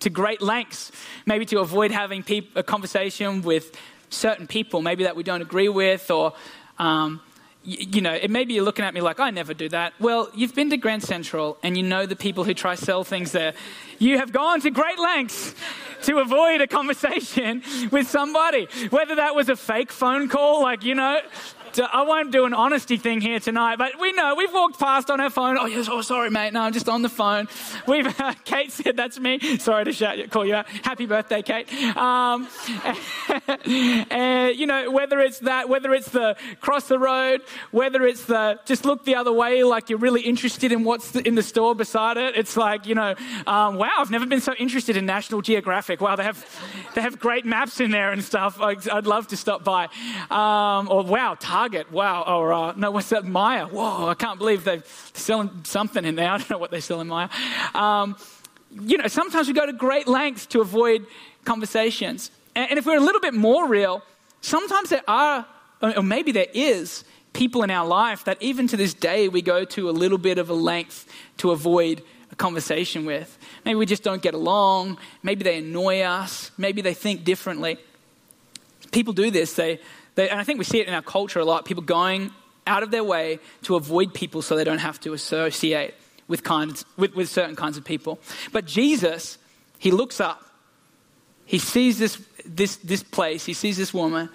to 0.00 0.10
great 0.10 0.42
lengths, 0.42 0.90
maybe 1.26 1.44
to 1.46 1.60
avoid 1.60 1.90
having 1.90 2.22
peop- 2.22 2.56
a 2.56 2.62
conversation 2.62 3.42
with 3.42 3.76
certain 4.10 4.46
people, 4.46 4.82
maybe 4.82 5.04
that 5.04 5.16
we 5.16 5.22
don't 5.22 5.42
agree 5.42 5.68
with, 5.68 6.10
or, 6.10 6.32
um, 6.78 7.20
y- 7.64 7.76
you 7.78 8.00
know, 8.00 8.14
it 8.14 8.30
maybe 8.30 8.54
you're 8.54 8.64
looking 8.64 8.84
at 8.84 8.94
me 8.94 9.00
like, 9.00 9.20
I 9.20 9.30
never 9.30 9.54
do 9.54 9.68
that. 9.68 9.92
Well, 10.00 10.30
you've 10.34 10.54
been 10.54 10.70
to 10.70 10.76
Grand 10.76 11.02
Central 11.02 11.58
and 11.62 11.76
you 11.76 11.82
know 11.82 12.06
the 12.06 12.16
people 12.16 12.44
who 12.44 12.54
try 12.54 12.74
to 12.74 12.84
sell 12.84 13.04
things 13.04 13.32
there. 13.32 13.54
You 13.98 14.18
have 14.18 14.32
gone 14.32 14.60
to 14.62 14.70
great 14.70 14.98
lengths 14.98 15.54
to 16.02 16.18
avoid 16.18 16.60
a 16.60 16.66
conversation 16.66 17.62
with 17.92 18.08
somebody, 18.08 18.66
whether 18.90 19.16
that 19.16 19.34
was 19.34 19.48
a 19.48 19.56
fake 19.56 19.92
phone 19.92 20.28
call, 20.28 20.62
like, 20.62 20.84
you 20.84 20.94
know, 20.94 21.20
I 21.76 22.02
won't 22.02 22.32
do 22.32 22.44
an 22.44 22.54
honesty 22.54 22.96
thing 22.96 23.20
here 23.20 23.40
tonight, 23.40 23.76
but 23.76 23.98
we 24.00 24.12
know 24.12 24.34
we've 24.34 24.52
walked 24.52 24.78
past 24.78 25.10
on 25.10 25.20
our 25.20 25.30
phone. 25.30 25.58
Oh, 25.58 25.66
yes, 25.66 25.88
oh, 25.90 26.02
sorry, 26.02 26.30
mate. 26.30 26.52
No, 26.52 26.62
I'm 26.62 26.72
just 26.72 26.88
on 26.88 27.02
the 27.02 27.08
phone. 27.08 27.48
We've 27.86 28.20
uh, 28.20 28.34
Kate 28.44 28.72
said 28.72 28.96
that's 28.96 29.18
me. 29.18 29.58
Sorry 29.58 29.84
to 29.84 29.92
shout, 29.92 30.18
call 30.30 30.44
you 30.44 30.54
out. 30.54 30.68
Happy 30.68 31.06
birthday, 31.06 31.42
Kate. 31.42 31.72
Um, 31.96 32.48
and, 34.10 34.56
you 34.58 34.66
know, 34.66 34.90
whether 34.90 35.20
it's 35.20 35.40
that, 35.40 35.68
whether 35.68 35.94
it's 35.94 36.10
the 36.10 36.36
cross 36.60 36.88
the 36.88 36.98
road, 36.98 37.42
whether 37.70 38.06
it's 38.06 38.24
the 38.24 38.58
just 38.64 38.84
look 38.84 39.04
the 39.04 39.16
other 39.16 39.32
way, 39.32 39.64
like 39.64 39.90
you're 39.90 39.98
really 39.98 40.22
interested 40.22 40.72
in 40.72 40.84
what's 40.84 41.14
in 41.16 41.34
the 41.34 41.42
store 41.42 41.74
beside 41.74 42.16
it. 42.16 42.36
It's 42.36 42.56
like 42.56 42.86
you 42.86 42.94
know, 42.94 43.14
um, 43.46 43.76
wow, 43.76 43.96
I've 43.98 44.10
never 44.10 44.26
been 44.26 44.40
so 44.40 44.54
interested 44.54 44.96
in 44.96 45.06
National 45.06 45.42
Geographic. 45.42 46.00
Wow, 46.00 46.16
they 46.16 46.24
have 46.24 46.44
they 46.94 47.00
have 47.00 47.18
great 47.18 47.44
maps 47.44 47.80
in 47.80 47.90
there 47.90 48.12
and 48.12 48.22
stuff. 48.22 48.60
I'd 48.60 49.06
love 49.06 49.28
to 49.28 49.36
stop 49.36 49.64
by. 49.64 49.88
Um, 50.30 50.88
or 50.90 51.02
wow, 51.02 51.34
Target. 51.58 51.90
Wow. 51.90 52.22
Or 52.22 52.52
uh, 52.52 52.72
no, 52.76 52.92
what's 52.92 53.08
that? 53.08 53.24
Myer. 53.24 53.66
Whoa, 53.66 54.06
I 54.06 54.14
can't 54.14 54.38
believe 54.38 54.62
they're 54.62 54.84
selling 55.12 55.50
something 55.64 56.04
in 56.04 56.14
there. 56.14 56.30
I 56.30 56.38
don't 56.38 56.50
know 56.50 56.58
what 56.58 56.70
they 56.70 56.78
sell 56.78 57.00
in 57.00 57.08
Myer. 57.08 57.28
Um, 57.74 58.16
you 58.70 58.96
know, 58.96 59.08
sometimes 59.08 59.48
we 59.48 59.54
go 59.54 59.66
to 59.66 59.72
great 59.72 60.06
lengths 60.06 60.46
to 60.46 60.60
avoid 60.60 61.04
conversations. 61.44 62.30
And, 62.54 62.70
and 62.70 62.78
if 62.78 62.86
we're 62.86 62.96
a 62.96 63.00
little 63.00 63.20
bit 63.20 63.34
more 63.34 63.66
real, 63.66 64.04
sometimes 64.40 64.90
there 64.90 65.02
are, 65.08 65.44
or 65.82 66.00
maybe 66.00 66.30
there 66.30 66.46
is, 66.54 67.02
people 67.32 67.64
in 67.64 67.72
our 67.72 67.86
life 67.88 68.22
that 68.26 68.40
even 68.40 68.68
to 68.68 68.76
this 68.76 68.94
day 68.94 69.28
we 69.28 69.42
go 69.42 69.64
to 69.64 69.90
a 69.90 69.94
little 70.02 70.16
bit 70.16 70.38
of 70.38 70.50
a 70.50 70.54
length 70.54 71.06
to 71.38 71.50
avoid 71.50 72.04
a 72.30 72.36
conversation 72.36 73.04
with. 73.04 73.36
Maybe 73.64 73.74
we 73.74 73.86
just 73.86 74.04
don't 74.04 74.22
get 74.22 74.34
along. 74.34 74.96
Maybe 75.24 75.42
they 75.42 75.58
annoy 75.58 76.02
us. 76.02 76.52
Maybe 76.56 76.82
they 76.82 76.94
think 76.94 77.24
differently. 77.24 77.78
People 78.92 79.12
do 79.12 79.32
this. 79.32 79.54
They, 79.54 79.80
they, 80.18 80.28
and 80.28 80.40
I 80.40 80.42
think 80.42 80.58
we 80.58 80.64
see 80.64 80.80
it 80.80 80.88
in 80.88 80.94
our 80.94 81.02
culture 81.02 81.38
a 81.38 81.44
lot 81.44 81.64
people 81.64 81.84
going 81.84 82.32
out 82.66 82.82
of 82.82 82.90
their 82.90 83.04
way 83.04 83.38
to 83.62 83.76
avoid 83.76 84.12
people 84.12 84.42
so 84.42 84.56
they 84.56 84.64
don't 84.64 84.80
have 84.80 84.98
to 85.02 85.12
associate 85.12 85.94
with, 86.26 86.42
kinds, 86.42 86.84
with, 86.96 87.14
with 87.14 87.28
certain 87.28 87.54
kinds 87.54 87.76
of 87.76 87.84
people. 87.84 88.18
But 88.50 88.64
Jesus, 88.64 89.38
he 89.78 89.92
looks 89.92 90.20
up, 90.20 90.42
he 91.46 91.60
sees 91.60 92.00
this, 92.00 92.20
this, 92.44 92.76
this 92.78 93.04
place, 93.04 93.44
he 93.44 93.52
sees 93.52 93.76
this 93.76 93.94
woman, 93.94 94.28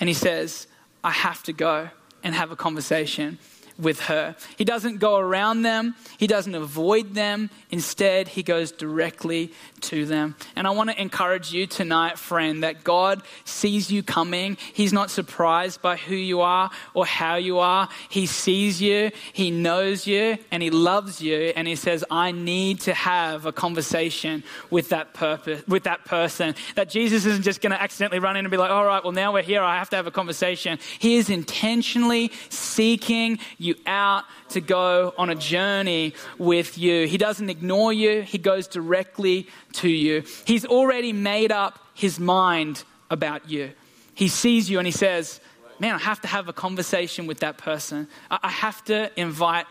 and 0.00 0.08
he 0.08 0.14
says, 0.14 0.66
I 1.04 1.12
have 1.12 1.44
to 1.44 1.52
go 1.52 1.90
and 2.24 2.34
have 2.34 2.50
a 2.50 2.56
conversation 2.56 3.38
with 3.80 4.00
her. 4.00 4.36
He 4.56 4.64
doesn't 4.64 4.98
go 4.98 5.16
around 5.16 5.62
them, 5.62 5.94
he 6.18 6.26
doesn't 6.26 6.54
avoid 6.54 7.14
them. 7.14 7.50
Instead, 7.70 8.28
he 8.28 8.42
goes 8.42 8.72
directly 8.72 9.52
to 9.80 10.04
them. 10.04 10.34
And 10.56 10.66
I 10.66 10.70
want 10.70 10.90
to 10.90 11.00
encourage 11.00 11.52
you 11.52 11.66
tonight, 11.66 12.18
friend, 12.18 12.62
that 12.62 12.84
God 12.84 13.22
sees 13.44 13.90
you 13.90 14.02
coming. 14.02 14.56
He's 14.72 14.92
not 14.92 15.10
surprised 15.10 15.80
by 15.80 15.96
who 15.96 16.14
you 16.14 16.40
are 16.40 16.70
or 16.94 17.06
how 17.06 17.36
you 17.36 17.58
are. 17.58 17.88
He 18.08 18.26
sees 18.26 18.80
you, 18.82 19.10
he 19.32 19.50
knows 19.50 20.06
you, 20.06 20.38
and 20.50 20.62
he 20.62 20.70
loves 20.70 21.22
you. 21.22 21.52
And 21.56 21.66
he 21.66 21.76
says, 21.76 22.04
I 22.10 22.32
need 22.32 22.80
to 22.82 22.94
have 22.94 23.46
a 23.46 23.52
conversation 23.52 24.42
with 24.70 24.90
that 24.90 25.14
purpose, 25.14 25.66
with 25.66 25.84
that 25.84 26.04
person. 26.04 26.54
That 26.74 26.90
Jesus 26.90 27.24
isn't 27.24 27.42
just 27.42 27.60
going 27.60 27.72
to 27.72 27.80
accidentally 27.80 28.18
run 28.18 28.36
in 28.36 28.44
and 28.44 28.50
be 28.50 28.56
like, 28.56 28.70
all 28.70 28.84
right, 28.84 29.02
well, 29.02 29.12
now 29.12 29.32
we're 29.32 29.42
here. 29.42 29.62
I 29.62 29.78
have 29.78 29.90
to 29.90 29.96
have 29.96 30.06
a 30.06 30.10
conversation. 30.10 30.78
He 30.98 31.16
is 31.16 31.30
intentionally 31.30 32.32
seeking 32.48 33.38
you 33.58 33.69
you 33.70 33.82
out 33.86 34.24
to 34.50 34.60
go 34.60 35.14
on 35.16 35.30
a 35.30 35.34
journey 35.34 36.14
with 36.38 36.76
you. 36.76 37.06
He 37.06 37.18
doesn't 37.18 37.48
ignore 37.48 37.92
you, 37.92 38.22
He 38.22 38.38
goes 38.38 38.66
directly 38.66 39.48
to 39.74 39.88
you. 39.88 40.24
He's 40.44 40.64
already 40.66 41.12
made 41.12 41.52
up 41.52 41.78
His 41.94 42.18
mind 42.20 42.84
about 43.10 43.48
you. 43.48 43.72
He 44.14 44.28
sees 44.28 44.68
you 44.68 44.78
and 44.78 44.86
He 44.86 44.92
says, 44.92 45.40
Man, 45.78 45.94
I 45.94 45.98
have 45.98 46.20
to 46.20 46.28
have 46.28 46.46
a 46.46 46.52
conversation 46.52 47.26
with 47.26 47.40
that 47.40 47.56
person. 47.56 48.06
I 48.30 48.50
have 48.50 48.84
to 48.84 49.10
invite 49.18 49.64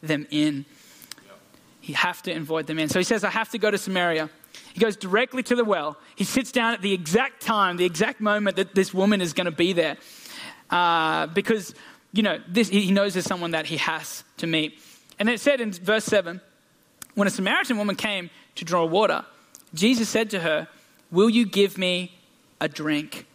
them 0.00 0.26
in. 0.30 0.64
You 1.82 1.94
have 1.94 2.22
to 2.22 2.32
invite 2.32 2.68
them 2.68 2.78
in. 2.78 2.88
So 2.88 3.00
he 3.00 3.04
says, 3.04 3.24
I 3.24 3.30
have 3.30 3.50
to 3.50 3.58
go 3.58 3.70
to 3.70 3.78
Samaria. 3.78 4.30
He 4.72 4.80
goes 4.80 4.96
directly 4.96 5.42
to 5.44 5.56
the 5.56 5.64
well. 5.64 5.96
He 6.14 6.24
sits 6.24 6.52
down 6.52 6.74
at 6.74 6.82
the 6.82 6.92
exact 6.92 7.42
time, 7.42 7.76
the 7.76 7.84
exact 7.84 8.20
moment 8.20 8.56
that 8.56 8.74
this 8.74 8.94
woman 8.94 9.20
is 9.20 9.32
going 9.32 9.46
to 9.46 9.50
be 9.50 9.72
there. 9.72 9.96
Uh, 10.70 11.26
because 11.28 11.74
you 12.16 12.22
know, 12.22 12.40
this, 12.48 12.68
he 12.68 12.90
knows 12.90 13.14
there's 13.14 13.26
someone 13.26 13.50
that 13.52 13.66
he 13.66 13.76
has 13.76 14.24
to 14.38 14.46
meet. 14.46 14.78
And 15.18 15.28
it 15.28 15.40
said 15.40 15.60
in 15.60 15.72
verse 15.72 16.04
7 16.04 16.40
when 17.14 17.26
a 17.26 17.30
Samaritan 17.30 17.78
woman 17.78 17.96
came 17.96 18.30
to 18.56 18.64
draw 18.64 18.84
water, 18.84 19.24
Jesus 19.74 20.08
said 20.08 20.30
to 20.30 20.40
her, 20.40 20.68
Will 21.10 21.30
you 21.30 21.46
give 21.46 21.78
me 21.78 22.12
a 22.60 22.68
drink? 22.68 23.26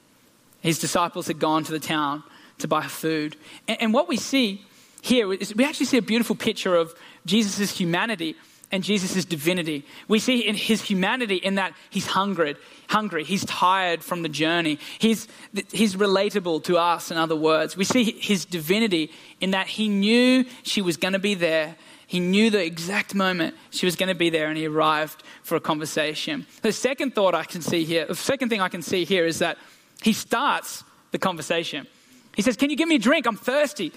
His 0.61 0.77
disciples 0.79 1.27
had 1.27 1.39
gone 1.39 1.63
to 1.63 1.71
the 1.71 1.79
town 1.79 2.23
to 2.59 2.67
buy 2.67 2.83
food. 2.83 3.35
And, 3.67 3.81
and 3.81 3.93
what 3.93 4.07
we 4.07 4.17
see 4.17 4.63
here 5.01 5.33
is 5.33 5.55
we 5.55 5.65
actually 5.65 5.87
see 5.87 5.97
a 5.97 6.01
beautiful 6.01 6.35
picture 6.35 6.75
of 6.75 6.93
Jesus' 7.25 7.71
humanity 7.71 8.35
and 8.71 8.83
Jesus' 8.83 9.25
divinity. 9.25 9.85
We 10.07 10.19
see 10.19 10.47
in 10.47 10.55
his 10.55 10.81
humanity 10.81 11.35
in 11.35 11.55
that 11.55 11.73
he's 11.89 12.07
hungry, 12.07 12.55
hungry. 12.87 13.23
He's 13.23 13.45
tired 13.45 14.03
from 14.03 14.21
the 14.21 14.29
journey. 14.29 14.79
He's, 14.99 15.27
he's 15.71 15.95
relatable 15.95 16.63
to 16.65 16.77
us, 16.77 17.11
in 17.11 17.17
other 17.17 17.35
words. 17.35 17.75
We 17.75 17.83
see 17.83 18.03
his 18.03 18.45
divinity 18.45 19.11
in 19.39 19.51
that 19.51 19.67
he 19.67 19.89
knew 19.89 20.45
she 20.63 20.81
was 20.81 20.97
going 20.97 21.13
to 21.13 21.19
be 21.19 21.33
there. 21.33 21.75
He 22.07 22.19
knew 22.19 22.49
the 22.49 22.63
exact 22.63 23.15
moment 23.15 23.55
she 23.69 23.85
was 23.85 23.95
going 23.95 24.09
to 24.09 24.15
be 24.15 24.29
there, 24.29 24.47
and 24.47 24.57
he 24.57 24.67
arrived 24.67 25.23
for 25.43 25.55
a 25.55 25.61
conversation. 25.61 26.45
The 26.61 26.73
second 26.73 27.15
thought 27.15 27.33
I 27.35 27.43
can 27.43 27.61
see 27.61 27.85
here, 27.85 28.05
the 28.05 28.15
second 28.15 28.49
thing 28.49 28.61
I 28.61 28.69
can 28.69 28.81
see 28.81 29.05
here 29.05 29.25
is 29.25 29.39
that 29.39 29.57
he 30.01 30.13
starts 30.13 30.83
the 31.11 31.17
conversation. 31.17 31.87
He 32.35 32.41
says, 32.41 32.57
Can 32.57 32.69
you 32.69 32.75
give 32.75 32.87
me 32.87 32.95
a 32.95 32.99
drink? 32.99 33.27
I'm 33.27 33.37
thirsty. 33.37 33.91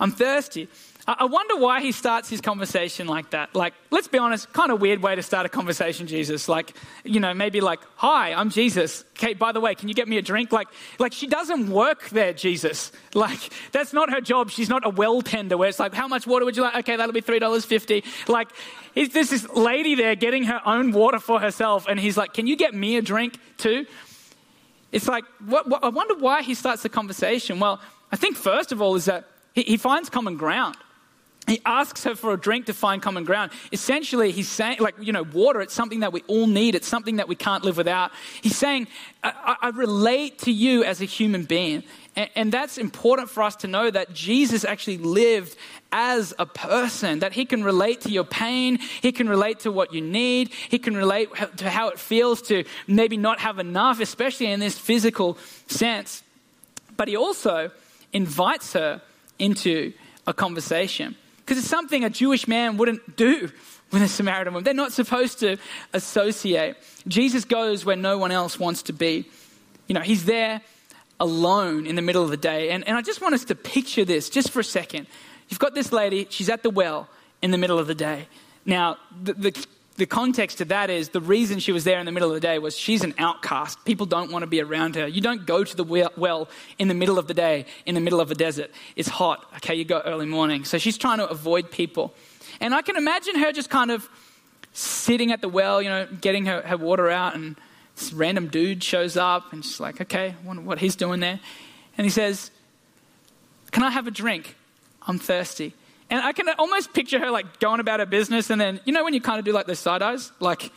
I'm 0.00 0.12
thirsty. 0.12 0.68
I 1.10 1.24
wonder 1.24 1.56
why 1.56 1.80
he 1.80 1.92
starts 1.92 2.28
his 2.28 2.42
conversation 2.42 3.06
like 3.06 3.30
that. 3.30 3.54
Like, 3.54 3.72
let's 3.90 4.08
be 4.08 4.18
honest, 4.18 4.52
kind 4.52 4.70
of 4.70 4.78
weird 4.78 5.00
way 5.02 5.14
to 5.14 5.22
start 5.22 5.46
a 5.46 5.48
conversation, 5.48 6.06
Jesus. 6.06 6.50
Like, 6.50 6.74
you 7.02 7.18
know, 7.18 7.32
maybe 7.32 7.62
like, 7.62 7.80
hi, 7.96 8.34
I'm 8.34 8.50
Jesus. 8.50 9.06
Okay, 9.12 9.32
by 9.32 9.52
the 9.52 9.60
way, 9.60 9.74
can 9.74 9.88
you 9.88 9.94
get 9.94 10.06
me 10.06 10.18
a 10.18 10.22
drink? 10.22 10.52
Like, 10.52 10.68
like 10.98 11.14
she 11.14 11.26
doesn't 11.26 11.70
work 11.70 12.10
there, 12.10 12.34
Jesus. 12.34 12.92
Like, 13.14 13.40
that's 13.72 13.92
not 13.92 14.10
her 14.12 14.20
job. 14.20 14.50
She's 14.50 14.68
not 14.68 14.86
a 14.86 14.90
well 14.90 15.22
tender 15.22 15.56
where 15.56 15.68
it's 15.68 15.80
like, 15.80 15.92
how 15.92 16.06
much 16.06 16.24
water 16.26 16.44
would 16.44 16.56
you 16.56 16.62
like? 16.62 16.76
Okay, 16.76 16.94
that'll 16.94 17.12
be 17.12 17.22
$3.50. 17.22 18.28
Like, 18.28 18.48
there's 18.94 19.30
this 19.30 19.48
lady 19.48 19.96
there 19.96 20.14
getting 20.14 20.44
her 20.44 20.60
own 20.64 20.92
water 20.92 21.18
for 21.18 21.40
herself, 21.40 21.86
and 21.88 21.98
he's 21.98 22.16
like, 22.16 22.32
can 22.32 22.46
you 22.46 22.54
get 22.54 22.74
me 22.74 22.96
a 22.96 23.02
drink 23.02 23.40
too? 23.56 23.86
It's 24.92 25.08
like, 25.08 25.24
what, 25.44 25.68
what, 25.68 25.82
I 25.82 25.88
wonder 25.88 26.14
why 26.14 26.42
he 26.42 26.54
starts 26.54 26.82
the 26.82 26.90
conversation. 26.90 27.58
Well, 27.58 27.80
I 28.12 28.16
think 28.16 28.36
first 28.36 28.70
of 28.70 28.80
all 28.80 28.94
is 28.94 29.06
that 29.06 29.26
he, 29.54 29.62
he 29.62 29.76
finds 29.78 30.10
common 30.10 30.36
ground. 30.36 30.76
He 31.48 31.62
asks 31.64 32.04
her 32.04 32.14
for 32.14 32.34
a 32.34 32.36
drink 32.36 32.66
to 32.66 32.74
find 32.74 33.00
common 33.00 33.24
ground. 33.24 33.52
Essentially, 33.72 34.32
he's 34.32 34.48
saying, 34.48 34.80
like, 34.80 34.96
you 35.00 35.12
know, 35.14 35.22
water, 35.22 35.62
it's 35.62 35.72
something 35.72 36.00
that 36.00 36.12
we 36.12 36.22
all 36.26 36.46
need. 36.46 36.74
It's 36.74 36.86
something 36.86 37.16
that 37.16 37.26
we 37.26 37.36
can't 37.36 37.64
live 37.64 37.78
without. 37.78 38.12
He's 38.42 38.56
saying, 38.56 38.86
I, 39.24 39.56
I 39.62 39.68
relate 39.70 40.40
to 40.40 40.52
you 40.52 40.84
as 40.84 41.00
a 41.00 41.06
human 41.06 41.44
being. 41.44 41.84
And, 42.16 42.28
and 42.36 42.52
that's 42.52 42.76
important 42.76 43.30
for 43.30 43.42
us 43.42 43.56
to 43.56 43.66
know 43.66 43.90
that 43.90 44.12
Jesus 44.12 44.62
actually 44.66 44.98
lived 44.98 45.56
as 45.90 46.34
a 46.38 46.44
person, 46.44 47.20
that 47.20 47.32
he 47.32 47.46
can 47.46 47.64
relate 47.64 48.02
to 48.02 48.10
your 48.10 48.24
pain. 48.24 48.78
He 49.00 49.10
can 49.10 49.26
relate 49.26 49.60
to 49.60 49.72
what 49.72 49.94
you 49.94 50.02
need. 50.02 50.50
He 50.50 50.78
can 50.78 50.98
relate 50.98 51.30
to 51.56 51.70
how 51.70 51.88
it 51.88 51.98
feels 51.98 52.42
to 52.42 52.64
maybe 52.86 53.16
not 53.16 53.40
have 53.40 53.58
enough, 53.58 54.00
especially 54.00 54.48
in 54.48 54.60
this 54.60 54.78
physical 54.78 55.38
sense. 55.66 56.22
But 56.98 57.08
he 57.08 57.16
also 57.16 57.70
invites 58.12 58.74
her 58.74 59.00
into 59.38 59.94
a 60.26 60.34
conversation 60.34 61.16
because 61.48 61.62
it's 61.62 61.70
something 61.70 62.04
a 62.04 62.10
Jewish 62.10 62.46
man 62.46 62.76
wouldn't 62.76 63.16
do 63.16 63.50
with 63.90 64.02
a 64.02 64.08
Samaritan 64.08 64.52
woman. 64.52 64.64
They're 64.64 64.74
not 64.74 64.92
supposed 64.92 65.38
to 65.38 65.56
associate. 65.94 66.76
Jesus 67.06 67.46
goes 67.46 67.86
where 67.86 67.96
no 67.96 68.18
one 68.18 68.30
else 68.30 68.58
wants 68.58 68.82
to 68.82 68.92
be. 68.92 69.24
You 69.86 69.94
know, 69.94 70.02
he's 70.02 70.26
there 70.26 70.60
alone 71.18 71.86
in 71.86 71.96
the 71.96 72.02
middle 72.02 72.22
of 72.22 72.28
the 72.28 72.36
day. 72.36 72.68
And, 72.68 72.86
and 72.86 72.98
I 72.98 73.00
just 73.00 73.22
want 73.22 73.34
us 73.34 73.46
to 73.46 73.54
picture 73.54 74.04
this 74.04 74.28
just 74.28 74.50
for 74.50 74.60
a 74.60 74.64
second. 74.64 75.06
You've 75.48 75.58
got 75.58 75.74
this 75.74 75.90
lady, 75.90 76.26
she's 76.28 76.50
at 76.50 76.62
the 76.62 76.68
well 76.68 77.08
in 77.40 77.50
the 77.50 77.56
middle 77.56 77.78
of 77.78 77.86
the 77.86 77.94
day. 77.94 78.28
Now, 78.66 78.98
the, 79.22 79.32
the 79.32 79.66
the 79.98 80.06
context 80.06 80.58
to 80.58 80.64
that 80.66 80.90
is 80.90 81.08
the 81.08 81.20
reason 81.20 81.58
she 81.58 81.72
was 81.72 81.82
there 81.82 81.98
in 81.98 82.06
the 82.06 82.12
middle 82.12 82.28
of 82.28 82.34
the 82.34 82.40
day 82.40 82.60
was 82.60 82.76
she's 82.76 83.02
an 83.02 83.14
outcast. 83.18 83.84
People 83.84 84.06
don't 84.06 84.30
want 84.30 84.44
to 84.44 84.46
be 84.46 84.62
around 84.62 84.94
her. 84.94 85.08
You 85.08 85.20
don't 85.20 85.44
go 85.44 85.64
to 85.64 85.76
the 85.76 86.10
well 86.16 86.48
in 86.78 86.86
the 86.86 86.94
middle 86.94 87.18
of 87.18 87.26
the 87.26 87.34
day, 87.34 87.66
in 87.84 87.96
the 87.96 88.00
middle 88.00 88.20
of 88.20 88.30
a 88.30 88.36
desert. 88.36 88.70
It's 88.94 89.08
hot. 89.08 89.44
Okay, 89.56 89.74
you 89.74 89.84
go 89.84 90.00
early 90.04 90.26
morning. 90.26 90.64
So 90.64 90.78
she's 90.78 90.96
trying 90.96 91.18
to 91.18 91.28
avoid 91.28 91.72
people. 91.72 92.14
And 92.60 92.74
I 92.74 92.82
can 92.82 92.96
imagine 92.96 93.34
her 93.40 93.50
just 93.50 93.70
kind 93.70 93.90
of 93.90 94.08
sitting 94.72 95.32
at 95.32 95.40
the 95.40 95.48
well, 95.48 95.82
you 95.82 95.88
know, 95.88 96.06
getting 96.20 96.46
her, 96.46 96.62
her 96.62 96.76
water 96.76 97.10
out, 97.10 97.34
and 97.34 97.56
this 97.96 98.12
random 98.12 98.46
dude 98.46 98.84
shows 98.84 99.16
up, 99.16 99.52
and 99.52 99.64
she's 99.64 99.80
like, 99.80 100.00
okay, 100.00 100.36
wonder 100.44 100.62
what 100.62 100.78
he's 100.78 100.94
doing 100.94 101.18
there. 101.18 101.40
And 101.96 102.04
he 102.04 102.10
says, 102.10 102.52
Can 103.72 103.82
I 103.82 103.90
have 103.90 104.06
a 104.06 104.12
drink? 104.12 104.54
I'm 105.08 105.18
thirsty. 105.18 105.74
And 106.10 106.20
I 106.22 106.32
can 106.32 106.48
almost 106.58 106.94
picture 106.94 107.18
her 107.18 107.30
like 107.30 107.60
going 107.60 107.80
about 107.80 108.00
her 108.00 108.06
business, 108.06 108.50
and 108.50 108.60
then, 108.60 108.80
you 108.84 108.92
know, 108.92 109.04
when 109.04 109.14
you 109.14 109.20
kind 109.20 109.38
of 109.38 109.44
do 109.44 109.52
like 109.52 109.66
those 109.66 109.78
side 109.78 110.02
eyes, 110.02 110.32
like, 110.40 110.70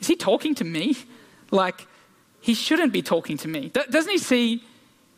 is 0.00 0.06
he 0.06 0.16
talking 0.16 0.54
to 0.56 0.64
me? 0.64 0.96
Like, 1.50 1.86
he 2.40 2.54
shouldn't 2.54 2.92
be 2.92 3.02
talking 3.02 3.36
to 3.38 3.48
me. 3.48 3.70
Doesn't 3.90 4.10
he 4.10 4.18
see 4.18 4.64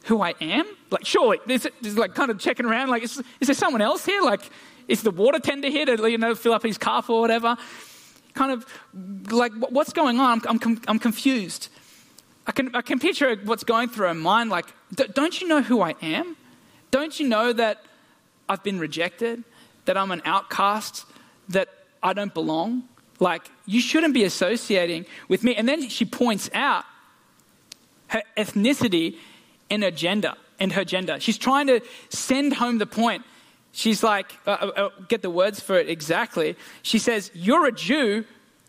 who 0.05 0.23
I 0.23 0.35
am? 0.41 0.67
Like, 0.91 1.05
surely, 1.05 1.39
is 1.49 1.69
like 1.97 2.15
kind 2.15 2.31
of 2.31 2.39
checking 2.39 2.67
around, 2.67 2.89
like, 2.89 3.03
is, 3.03 3.23
is 3.41 3.49
there 3.49 3.55
someone 3.55 3.83
else 3.83 4.05
here? 4.05 4.23
Like, 4.23 4.43
is 4.89 5.03
the 5.03 5.11
water 5.11 5.39
tender 5.39 5.69
here 5.69 5.85
to, 5.87 6.11
you 6.11 6.19
know, 6.19 6.35
fill 6.35 6.53
up 6.53 6.63
his 6.63 6.79
cup 6.79 7.09
or 7.09 7.21
whatever? 7.21 7.57
Kind 8.35 8.53
of 8.53 8.67
like, 9.31 9.53
what's 9.55 9.93
going 9.93 10.21
on? 10.21 10.41
I'm, 10.47 10.59
I'm, 10.63 10.81
I'm 10.89 10.99
confused. 10.99 11.69
I 12.47 12.53
can, 12.53 12.75
I 12.75 12.83
can 12.83 12.99
picture 12.99 13.37
what's 13.45 13.65
going 13.65 13.89
through 13.89 14.09
her 14.09 14.15
mind, 14.15 14.51
like, 14.51 14.67
don't 14.95 15.41
you 15.41 15.49
know 15.49 15.63
who 15.63 15.81
I 15.81 15.95
am? 16.03 16.37
Don't 16.91 17.19
you 17.21 17.29
know 17.29 17.53
that 17.53 17.85
I've 18.51 18.65
been 18.65 18.81
rejected, 18.81 19.45
that 19.85 19.97
I'm 19.97 20.11
an 20.11 20.23
outcast, 20.25 21.07
that 21.51 21.69
I 22.03 22.13
don't 22.13 22.35
belong. 22.35 22.83
Like, 23.21 23.49
you 23.65 23.81
shouldn't 23.81 24.13
be 24.13 24.25
associating 24.25 25.07
with 25.29 25.45
me. 25.45 25.55
And 25.55 25.69
then 25.69 25.89
she 25.89 26.05
points 26.05 26.51
out 26.53 26.85
her 28.09 28.25
ethnicity 28.37 29.19
and 29.71 29.85
her 29.85 29.93
gender. 29.93 30.35
And 30.59 30.73
her 30.73 30.85
gender. 30.85 31.21
She's 31.21 31.39
trying 31.39 31.69
to 31.69 31.81
send 32.09 32.55
home 32.55 32.79
the 32.79 32.87
point. 32.87 33.25
She's 33.71 34.03
like, 34.03 34.33
uh, 34.49 34.51
uh, 34.51 34.67
uh 34.67 34.89
get 35.07 35.23
the 35.23 35.31
words 35.31 35.61
for 35.61 35.79
it 35.79 35.89
exactly. 35.89 36.57
She 36.83 36.99
says, 36.99 37.31
You're 37.33 37.67
a 37.67 37.73
Jew 37.73 38.25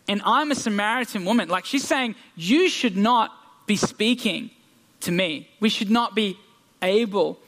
and 0.08 0.22
I'm 0.24 0.52
a 0.52 0.56
Samaritan 0.56 1.26
woman. 1.26 1.50
Like, 1.50 1.66
she's 1.66 1.86
saying, 1.86 2.16
You 2.36 2.70
should 2.70 2.96
not 2.96 3.32
be 3.66 3.76
speaking 3.76 4.52
to 5.02 5.12
me. 5.12 5.50
We 5.60 5.70
should 5.70 5.90
not 5.90 6.16
be 6.16 6.38
able 6.82 7.40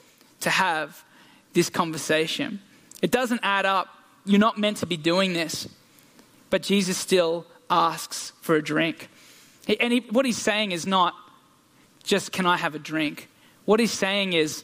to 0.41 0.49
have 0.49 1.05
this 1.53 1.69
conversation. 1.69 2.59
It 3.01 3.11
doesn't 3.11 3.41
add 3.43 3.65
up. 3.65 3.87
You're 4.25 4.39
not 4.39 4.57
meant 4.57 4.77
to 4.77 4.85
be 4.85 4.97
doing 4.97 5.33
this. 5.33 5.67
But 6.49 6.63
Jesus 6.63 6.97
still 6.97 7.45
asks 7.69 8.31
for 8.41 8.55
a 8.55 8.63
drink. 8.63 9.09
And 9.79 9.93
he, 9.93 9.99
what 10.09 10.25
he's 10.25 10.37
saying 10.37 10.71
is 10.71 10.85
not 10.85 11.15
just, 12.03 12.31
can 12.31 12.45
I 12.45 12.57
have 12.57 12.75
a 12.75 12.79
drink? 12.79 13.29
What 13.65 13.79
he's 13.79 13.91
saying 13.91 14.33
is, 14.33 14.63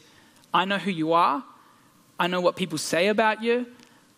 I 0.52 0.64
know 0.64 0.78
who 0.78 0.90
you 0.90 1.12
are. 1.12 1.42
I 2.18 2.26
know 2.26 2.40
what 2.40 2.56
people 2.56 2.78
say 2.78 3.08
about 3.08 3.42
you. 3.42 3.66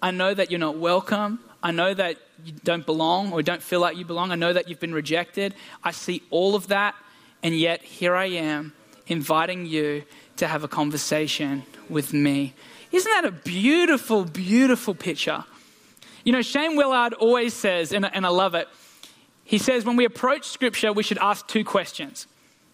I 0.00 0.11
know 0.11 0.35
that 0.35 0.50
you're 0.50 0.61
not 0.61 0.76
welcome. 0.76 1.38
I 1.62 1.70
know 1.70 1.94
that 1.94 2.16
you 2.44 2.52
don't 2.64 2.85
belong 2.85 3.32
or 3.32 3.42
don't 3.42 3.62
feel 3.62 3.80
like 3.80 3.96
you 3.96 4.04
belong. 4.04 4.32
I 4.32 4.35
know 4.35 4.52
that 4.52 4.68
you've 4.68 4.80
been 4.80 4.94
rejected. 4.94 5.54
I 5.85 5.92
see 5.92 6.22
all 6.30 6.56
of 6.56 6.68
that. 6.68 6.96
And 7.44 7.56
yet, 7.56 7.82
here 7.82 8.16
I 8.16 8.26
am 8.26 8.72
inviting 9.06 9.66
you 9.66 10.04
to 10.37 10.48
have 10.48 10.64
a 10.64 10.68
conversation 10.68 11.62
with 11.92 12.12
me. 12.12 12.55
Isn't 12.90 13.11
that 13.11 13.24
a 13.24 13.31
beautiful, 13.31 14.24
beautiful 14.24 14.94
picture? 14.94 15.44
You 16.24 16.33
know, 16.33 16.42
Shane 16.42 16.76
Willard 16.76 17.14
always 17.14 17.55
says, 17.55 17.92
and, 17.92 18.05
and 18.05 18.26
I 18.26 18.28
love 18.28 18.55
it, 18.55 18.68
he 19.44 19.59
says 19.59 19.85
when 19.85 19.96
we 19.96 20.05
approach 20.05 20.46
Scripture, 20.46 20.92
we 20.92 21.02
should 21.02 21.18
ask 21.18 21.46
two 21.46 21.64
questions. 21.64 22.26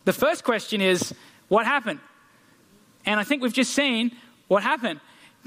The 0.05 0.13
first 0.13 0.45
question 0.45 0.81
is, 0.81 1.15
what 1.49 1.67
happened? 1.67 2.01
And 3.07 3.19
I 3.19 3.25
think 3.25 3.43
we've 3.43 3.53
just 3.53 3.75
seen 3.75 4.13
what 4.49 4.63
happened. 4.63 5.01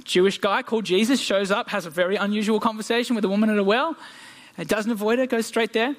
Jewish 0.03 0.39
guy 0.39 0.63
called 0.63 0.85
Jesus 0.85 1.19
shows 1.19 1.51
up, 1.51 1.69
has 1.69 1.85
a 1.85 1.89
very 1.89 2.15
unusual 2.15 2.59
conversation 2.59 3.15
with 3.15 3.25
a 3.25 3.29
woman 3.29 3.49
at 3.49 3.57
a 3.57 3.63
well, 3.63 3.95
and 4.57 4.67
doesn't 4.67 4.91
avoid 4.91 5.19
it, 5.19 5.29
goes 5.29 5.45
straight 5.45 5.73
there. 5.73 5.95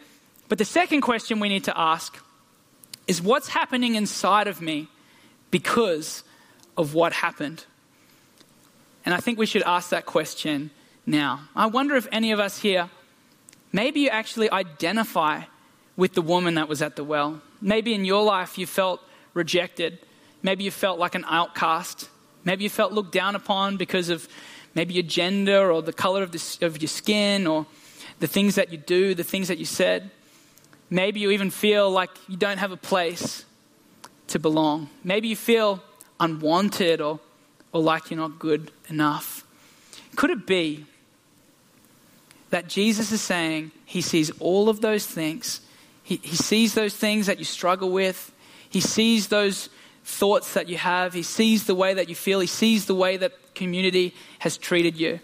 But 0.48 0.58
the 0.58 0.64
second 0.64 1.02
question 1.02 1.40
we 1.40 1.48
need 1.48 1.64
to 1.64 1.78
ask 1.78 2.18
is 3.06 3.22
what's 3.22 3.48
happening 3.48 3.94
inside 3.94 4.48
of 4.48 4.60
me 4.60 4.88
because 5.50 6.24
of 6.76 6.94
what 6.94 7.12
happened? 7.12 7.64
And 9.04 9.14
I 9.14 9.18
think 9.18 9.38
we 9.38 9.46
should 9.46 9.62
ask 9.62 9.90
that 9.90 10.06
question 10.06 10.70
now. 11.06 11.40
I 11.54 11.66
wonder 11.66 11.96
if 11.96 12.06
any 12.12 12.32
of 12.32 12.40
us 12.40 12.58
here, 12.58 12.88
maybe 13.72 14.00
you 14.00 14.08
actually 14.08 14.50
identify 14.50 15.42
with 15.96 16.14
the 16.14 16.22
woman 16.22 16.54
that 16.54 16.68
was 16.68 16.82
at 16.82 16.96
the 16.96 17.04
well. 17.04 17.42
Maybe 17.60 17.94
in 17.94 18.04
your 18.04 18.22
life 18.22 18.58
you 18.58 18.66
felt 18.66 19.00
rejected. 19.34 19.98
Maybe 20.42 20.64
you 20.64 20.70
felt 20.70 20.98
like 20.98 21.14
an 21.14 21.24
outcast. 21.28 22.08
Maybe 22.44 22.64
you 22.64 22.70
felt 22.70 22.92
looked 22.92 23.12
down 23.12 23.36
upon 23.36 23.76
because 23.76 24.08
of 24.08 24.28
maybe 24.74 24.94
your 24.94 25.04
gender 25.04 25.70
or 25.70 25.82
the 25.82 25.92
color 25.92 26.22
of, 26.22 26.32
the, 26.32 26.66
of 26.66 26.80
your 26.80 26.88
skin 26.88 27.46
or 27.46 27.66
the 28.20 28.26
things 28.26 28.54
that 28.54 28.72
you 28.72 28.78
do, 28.78 29.14
the 29.14 29.24
things 29.24 29.48
that 29.48 29.58
you 29.58 29.64
said. 29.64 30.10
Maybe 30.90 31.20
you 31.20 31.30
even 31.30 31.50
feel 31.50 31.90
like 31.90 32.10
you 32.28 32.36
don't 32.36 32.58
have 32.58 32.72
a 32.72 32.76
place 32.76 33.44
to 34.28 34.38
belong. 34.38 34.88
Maybe 35.04 35.28
you 35.28 35.36
feel 35.36 35.82
unwanted 36.22 37.00
or 37.00 37.20
or 37.72 37.80
like 37.80 38.10
you're 38.10 38.20
not 38.20 38.38
good 38.38 38.70
enough? 38.88 39.44
Could 40.14 40.30
it 40.30 40.46
be 40.46 40.86
that 42.50 42.68
Jesus 42.68 43.12
is 43.12 43.22
saying 43.22 43.70
he 43.84 44.02
sees 44.02 44.30
all 44.38 44.68
of 44.68 44.80
those 44.80 45.06
things? 45.06 45.60
He, 46.02 46.20
he 46.22 46.36
sees 46.36 46.74
those 46.74 46.94
things 46.94 47.26
that 47.26 47.38
you 47.38 47.44
struggle 47.44 47.90
with. 47.90 48.32
He 48.68 48.80
sees 48.80 49.28
those 49.28 49.70
thoughts 50.04 50.54
that 50.54 50.68
you 50.68 50.76
have. 50.76 51.14
He 51.14 51.22
sees 51.22 51.64
the 51.64 51.74
way 51.74 51.94
that 51.94 52.08
you 52.08 52.14
feel. 52.14 52.40
He 52.40 52.46
sees 52.46 52.86
the 52.86 52.94
way 52.94 53.16
that 53.16 53.54
community 53.54 54.14
has 54.40 54.58
treated 54.58 54.98
you. 54.98 55.20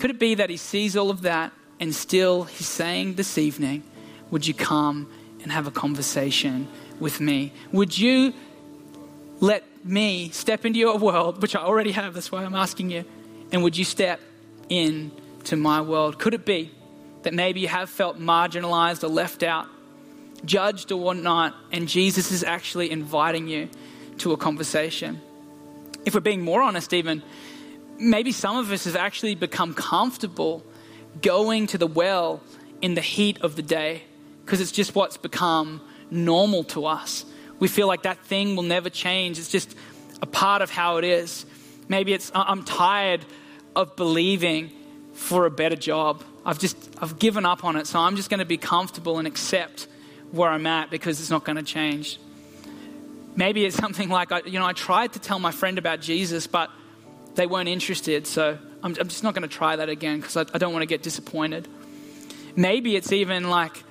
Could 0.00 0.10
it 0.10 0.18
be 0.18 0.34
that 0.36 0.50
he 0.50 0.56
sees 0.56 0.96
all 0.96 1.10
of 1.10 1.22
that 1.22 1.52
And 1.80 1.94
still, 1.94 2.44
he's 2.44 2.68
saying 2.68 3.14
this 3.14 3.36
evening, 3.36 3.82
would 4.30 4.46
you 4.46 4.54
come 4.54 5.10
and 5.42 5.50
have 5.50 5.66
a 5.66 5.70
conversation 5.70 6.68
with 7.00 7.20
me? 7.20 7.52
Would 7.72 7.98
you 7.98 8.32
let 9.40 9.64
me 9.84 10.30
step 10.30 10.64
into 10.64 10.78
your 10.78 10.98
world, 10.98 11.42
which 11.42 11.54
I 11.54 11.60
already 11.60 11.92
have, 11.92 12.14
that's 12.14 12.32
why 12.32 12.42
I'm 12.42 12.54
asking 12.54 12.90
you, 12.90 13.04
and 13.52 13.62
would 13.62 13.76
you 13.76 13.84
step 13.84 14.20
in 14.68 15.12
to 15.44 15.56
my 15.56 15.80
world? 15.82 16.18
Could 16.18 16.34
it 16.34 16.44
be 16.44 16.72
that 17.22 17.34
maybe 17.34 17.60
you 17.60 17.68
have 17.68 17.90
felt 17.90 18.18
marginalized 18.18 19.04
or 19.04 19.08
left 19.08 19.42
out, 19.42 19.66
judged 20.44 20.90
or 20.90 21.00
whatnot, 21.00 21.54
and 21.70 21.86
Jesus 21.86 22.32
is 22.32 22.42
actually 22.42 22.90
inviting 22.90 23.46
you 23.46 23.68
to 24.18 24.32
a 24.32 24.36
conversation? 24.36 25.20
If 26.04 26.14
we're 26.14 26.20
being 26.20 26.42
more 26.42 26.62
honest, 26.62 26.92
even, 26.92 27.22
maybe 27.98 28.32
some 28.32 28.56
of 28.56 28.70
us 28.72 28.84
have 28.84 28.96
actually 28.96 29.34
become 29.34 29.74
comfortable 29.74 30.64
going 31.22 31.66
to 31.68 31.78
the 31.78 31.86
well 31.86 32.42
in 32.80 32.94
the 32.94 33.00
heat 33.00 33.40
of 33.42 33.56
the 33.56 33.62
day 33.62 34.02
because 34.44 34.60
it's 34.60 34.72
just 34.72 34.94
what's 34.94 35.16
become 35.16 35.80
normal 36.10 36.64
to 36.64 36.86
us. 36.86 37.24
We 37.58 37.68
feel 37.68 37.86
like 37.86 38.02
that 38.02 38.18
thing 38.24 38.56
will 38.56 38.62
never 38.64 38.90
change. 38.90 39.38
It's 39.38 39.48
just 39.48 39.74
a 40.20 40.26
part 40.26 40.62
of 40.62 40.70
how 40.70 40.96
it 40.98 41.04
is. 41.04 41.46
Maybe 41.88 42.12
it's, 42.12 42.30
I'm 42.34 42.64
tired 42.64 43.24
of 43.76 43.96
believing 43.96 44.70
for 45.12 45.46
a 45.46 45.50
better 45.50 45.76
job. 45.76 46.22
I've 46.44 46.58
just, 46.58 46.76
I've 47.00 47.18
given 47.18 47.46
up 47.46 47.64
on 47.64 47.76
it. 47.76 47.86
So 47.86 47.98
I'm 47.98 48.16
just 48.16 48.30
going 48.30 48.40
to 48.40 48.44
be 48.44 48.58
comfortable 48.58 49.18
and 49.18 49.26
accept 49.26 49.86
where 50.30 50.50
I'm 50.50 50.66
at 50.66 50.90
because 50.90 51.20
it's 51.20 51.30
not 51.30 51.44
going 51.44 51.56
to 51.56 51.62
change. 51.62 52.18
Maybe 53.36 53.64
it's 53.64 53.76
something 53.76 54.08
like, 54.08 54.32
I, 54.32 54.42
you 54.44 54.58
know, 54.58 54.66
I 54.66 54.72
tried 54.72 55.12
to 55.14 55.18
tell 55.18 55.38
my 55.38 55.50
friend 55.50 55.78
about 55.78 56.00
Jesus, 56.00 56.46
but 56.46 56.70
they 57.34 57.46
weren't 57.46 57.68
interested. 57.68 58.26
So 58.26 58.58
I'm, 58.82 58.94
I'm 58.98 59.08
just 59.08 59.22
not 59.22 59.34
going 59.34 59.48
to 59.48 59.54
try 59.54 59.76
that 59.76 59.88
again 59.88 60.20
because 60.20 60.36
I, 60.36 60.42
I 60.52 60.58
don't 60.58 60.72
want 60.72 60.82
to 60.82 60.86
get 60.86 61.02
disappointed. 61.02 61.66
Maybe 62.56 62.94
it's 62.96 63.12
even 63.12 63.50
like, 63.50 63.82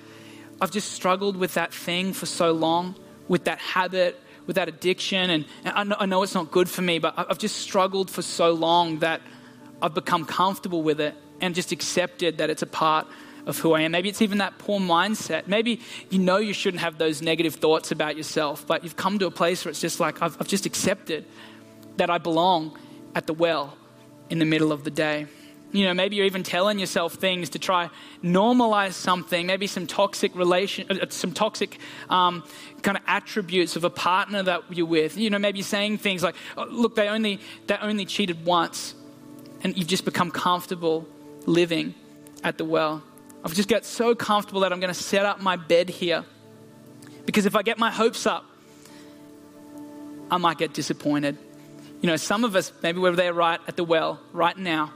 I've 0.62 0.72
just 0.72 0.92
struggled 0.92 1.36
with 1.36 1.56
that 1.56 1.74
thing 1.74 2.14
for 2.14 2.26
so 2.26 2.52
long, 2.52 2.96
with 3.28 3.46
that 3.46 3.60
habit, 3.60 4.20
with 4.46 4.56
that 4.56 4.68
addiction. 4.68 5.30
And, 5.30 5.46
I, 5.66 5.84
know, 5.84 5.96
I 6.00 6.06
know 6.06 6.24
it's 6.24 6.34
not 6.34 6.52
good 6.52 6.70
for 6.70 6.82
me, 6.82 7.00
but 7.00 7.14
I've 7.18 7.38
just 7.38 7.58
struggled 7.58 8.10
for 8.10 8.22
so 8.22 8.52
long 8.52 9.00
that 9.00 9.22
I've 9.82 9.94
become 9.94 10.26
comfortable 10.26 10.82
with 10.82 11.00
it 11.00 11.16
and 11.42 11.54
just 11.56 11.72
accepted 11.72 12.38
that 12.38 12.50
it's 12.50 12.62
a 12.62 12.68
part 12.68 13.08
of 13.46 13.60
who 13.60 13.74
I 13.74 13.82
am. 13.82 13.92
Maybe 13.92 14.10
it's 14.10 14.22
even 14.22 14.38
that 14.38 14.58
poor 14.58 14.80
mindset. 14.80 15.48
Maybe 15.48 15.82
you 16.10 16.20
know 16.20 16.38
you 16.38 16.54
shouldn't 16.54 16.82
have 16.82 16.98
those 16.98 17.22
negative 17.22 17.56
thoughts 17.56 17.92
about 17.92 18.16
yourself, 18.16 18.66
but 18.66 18.84
you've 18.84 18.96
come 18.96 19.20
to 19.20 19.26
a 19.26 19.32
place 19.32 19.66
where 19.66 19.70
it's 19.72 19.82
just 19.82 20.00
like, 20.00 20.22
I've, 20.22 20.38
I've 20.40 20.48
just 20.48 20.66
accepted 20.66 21.26
that 21.98 22.10
I 22.10 22.18
belong 22.18 22.78
at 23.16 23.28
the 23.28 23.34
well 23.34 23.78
in 24.30 24.40
the 24.40 24.46
middle 24.46 24.72
of 24.72 24.84
the 24.84 24.92
day. 24.92 25.28
You 25.74 25.86
know, 25.86 25.96
maybe 25.96 26.16
you're 26.16 26.28
even 26.28 26.44
telling 26.44 26.78
yourself 26.78 27.16
things 27.16 27.50
to 27.50 27.60
try 27.60 27.90
normalize 28.24 28.94
something, 28.94 29.48
maybe 29.48 29.66
some 29.66 29.88
toxic 29.88 30.36
relation, 30.36 30.86
uh, 30.90 31.08
some 31.10 31.32
toxic 31.32 31.80
um, 32.12 32.44
kind 32.84 32.96
of 32.96 33.02
attributes 33.08 33.76
of 33.76 33.84
a 33.84 33.90
partner 33.90 34.44
that 34.44 34.62
you're 34.70 34.86
with. 34.86 35.18
You 35.18 35.32
know, 35.32 35.40
maybe 35.40 35.64
saying 35.64 35.98
things 35.98 36.22
like, 36.22 36.36
oh, 36.58 36.68
"Look, 36.70 36.96
they 36.96 37.10
only 37.10 37.40
they 37.66 37.76
only 37.78 38.06
cheated 38.06 38.46
once," 38.46 38.94
and 39.64 39.76
you've 39.76 39.88
just 39.88 40.06
become 40.06 40.30
comfortable 40.30 41.08
living 41.48 41.96
at 42.44 42.60
the 42.60 42.66
well. 42.66 43.02
I've 43.44 43.56
just 43.56 43.68
got 43.68 43.84
so 43.84 44.14
comfortable 44.14 44.62
that 44.62 44.72
I'm 44.72 44.80
going 44.80 44.94
to 44.94 45.00
set 45.00 45.26
up 45.26 45.42
my 45.42 45.56
bed 45.56 45.90
here 45.90 46.24
because 47.26 47.48
if 47.48 47.56
I 47.56 47.64
get 47.64 47.80
my 47.80 47.90
hopes 47.90 48.28
up, 48.28 48.46
I 50.30 50.38
might 50.38 50.60
get 50.60 50.76
disappointed. 50.76 51.36
You 52.00 52.08
know, 52.08 52.16
some 52.16 52.44
of 52.44 52.56
us, 52.56 52.72
maybe 52.84 53.00
we're 53.00 53.16
there 53.16 53.34
right 53.34 53.60
at 53.68 53.76
the 53.76 53.84
well 53.84 54.20
right 54.34 54.58
now 54.58 54.94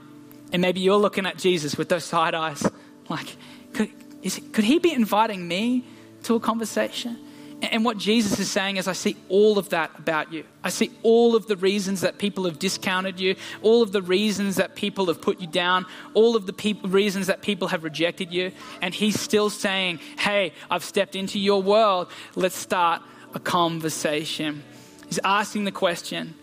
and 0.52 0.62
maybe 0.62 0.80
you're 0.80 0.96
looking 0.96 1.26
at 1.26 1.36
Jesus 1.36 1.76
with 1.76 1.88
those 1.88 2.04
side 2.04 2.34
eyes, 2.34 2.66
like, 3.08 3.36
could, 3.74 3.90
it, 4.22 4.52
could 4.52 4.64
he 4.64 4.78
be 4.78 4.92
inviting 4.92 5.46
me 5.46 5.84
to 6.24 6.34
a 6.34 6.40
conversation? 6.40 7.18
And 7.60 7.84
what 7.84 7.98
Jesus 7.98 8.38
is 8.38 8.48
saying 8.48 8.76
is, 8.76 8.86
I 8.86 8.92
see 8.92 9.16
all 9.28 9.58
of 9.58 9.70
that 9.70 9.90
about 9.98 10.32
you. 10.32 10.44
I 10.62 10.68
see 10.68 10.92
all 11.02 11.34
of 11.34 11.48
the 11.48 11.56
reasons 11.56 12.02
that 12.02 12.18
people 12.18 12.44
have 12.44 12.58
discounted 12.58 13.18
you, 13.18 13.34
all 13.62 13.82
of 13.82 13.90
the 13.90 14.00
reasons 14.00 14.56
that 14.56 14.76
people 14.76 15.06
have 15.06 15.20
put 15.20 15.40
you 15.40 15.48
down, 15.48 15.84
all 16.14 16.36
of 16.36 16.46
the 16.46 16.74
reasons 16.84 17.26
that 17.26 17.42
people 17.42 17.68
have 17.68 17.82
rejected 17.82 18.32
you. 18.32 18.52
And 18.80 18.94
he's 18.94 19.18
still 19.18 19.50
saying, 19.50 19.98
Hey, 20.18 20.52
I've 20.70 20.84
stepped 20.84 21.16
into 21.16 21.40
your 21.40 21.60
world. 21.60 22.08
Let's 22.36 22.56
start 22.56 23.02
a 23.34 23.40
conversation. 23.40 24.62
He's 25.08 25.20
asking 25.24 25.64
the 25.64 25.72
question, 25.72 26.34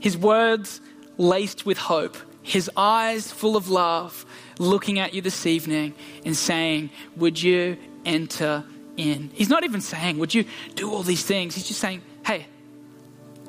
his 0.00 0.18
words 0.18 0.80
laced 1.16 1.64
with 1.64 1.78
hope 1.78 2.16
his 2.42 2.70
eyes 2.76 3.30
full 3.30 3.56
of 3.56 3.68
love, 3.68 4.24
looking 4.58 4.98
at 4.98 5.14
you 5.14 5.20
this 5.20 5.46
evening 5.46 5.94
and 6.24 6.36
saying, 6.36 6.90
Would 7.16 7.42
you 7.42 7.76
enter 8.04 8.64
in? 8.96 9.30
He's 9.34 9.48
not 9.48 9.64
even 9.64 9.80
saying, 9.80 10.18
Would 10.18 10.34
you 10.34 10.44
do 10.74 10.90
all 10.92 11.02
these 11.02 11.24
things? 11.24 11.54
He's 11.54 11.66
just 11.66 11.80
saying, 11.80 12.02
Hey, 12.24 12.46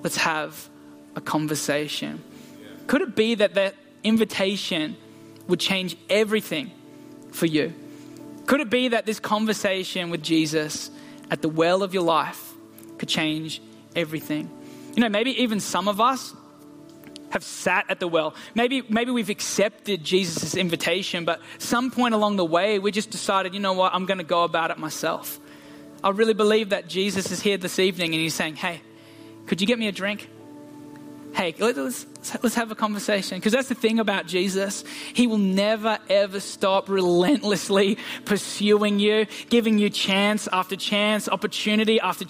let's 0.04 0.18
have 0.18 0.70
a 1.16 1.22
conversation. 1.22 2.24
Could 2.88 3.02
it 3.02 3.16
be 3.16 3.36
that 3.36 3.54
that 3.56 3.76
invitation 4.04 4.98
would 5.48 5.60
change 5.60 5.96
everything 6.10 6.72
for 7.32 7.46
you? 7.46 7.74
Could 8.46 8.60
it 8.60 8.70
be 8.70 8.90
that 8.90 9.06
this 9.06 9.20
conversation 9.20 10.10
with 10.10 10.22
Jesus 10.22 10.90
at 11.30 11.42
the 11.42 11.50
well 11.50 11.84
of 11.84 11.94
your 11.94 12.04
life 12.04 12.54
could 12.98 13.10
change 13.10 13.62
everything? 13.96 14.50
You 14.96 15.02
know, 15.02 15.10
maybe 15.10 15.42
even 15.42 15.60
some 15.60 15.88
of 15.88 16.02
us 16.02 16.34
have 17.32 17.44
sat 17.44 17.86
at 17.90 18.00
the 18.00 18.08
well. 18.08 18.36
Maybe, 18.56 18.84
maybe 18.88 19.12
we've 19.12 19.30
accepted 19.30 20.04
Jesus' 20.04 20.56
invitation, 20.56 21.26
but 21.26 21.42
some 21.58 21.92
point 21.92 22.14
along 22.14 22.36
the 22.36 22.46
way, 22.46 22.80
we 22.80 22.92
just 22.92 23.10
decided, 23.10 23.54
you 23.54 23.60
know 23.60 23.74
what, 23.74 23.94
I'm 23.94 24.06
going 24.06 24.20
to 24.20 24.24
go 24.24 24.44
about 24.44 24.72
it 24.72 24.78
myself. 24.78 25.40
I 26.04 26.10
really 26.10 26.34
believe 26.34 26.70
that 26.70 26.88
Jesus 26.88 27.32
is 27.32 27.42
here 27.42 27.58
this 27.58 27.80
evening 27.80 28.14
and 28.14 28.22
he's 28.22 28.34
saying, 28.34 28.56
hey, 28.56 28.82
could 29.48 29.62
you 29.62 29.68
get 29.68 29.80
me 29.80 29.88
a 29.88 29.92
drink? 29.92 30.30
Hey, 31.34 31.56
let's, 31.60 32.06
let's 32.44 32.56
have 32.56 32.72
a 32.72 32.76
conversation. 32.76 33.38
Because 33.38 33.54
that's 33.54 33.70
the 33.70 33.76
thing 33.76 34.00
about 34.00 34.28
Jesus. 34.28 34.84
He 35.14 35.28
will 35.28 35.38
never, 35.38 35.98
ever 36.10 36.42
stop 36.42 36.90
relentlessly 36.90 37.98
pursuing 38.26 39.00
you, 39.00 39.28
giving 39.50 39.78
you 39.78 39.90
chance 39.90 40.50
after 40.52 40.76
chance, 40.76 41.30
opportunity 41.30 42.02
after 42.02 42.26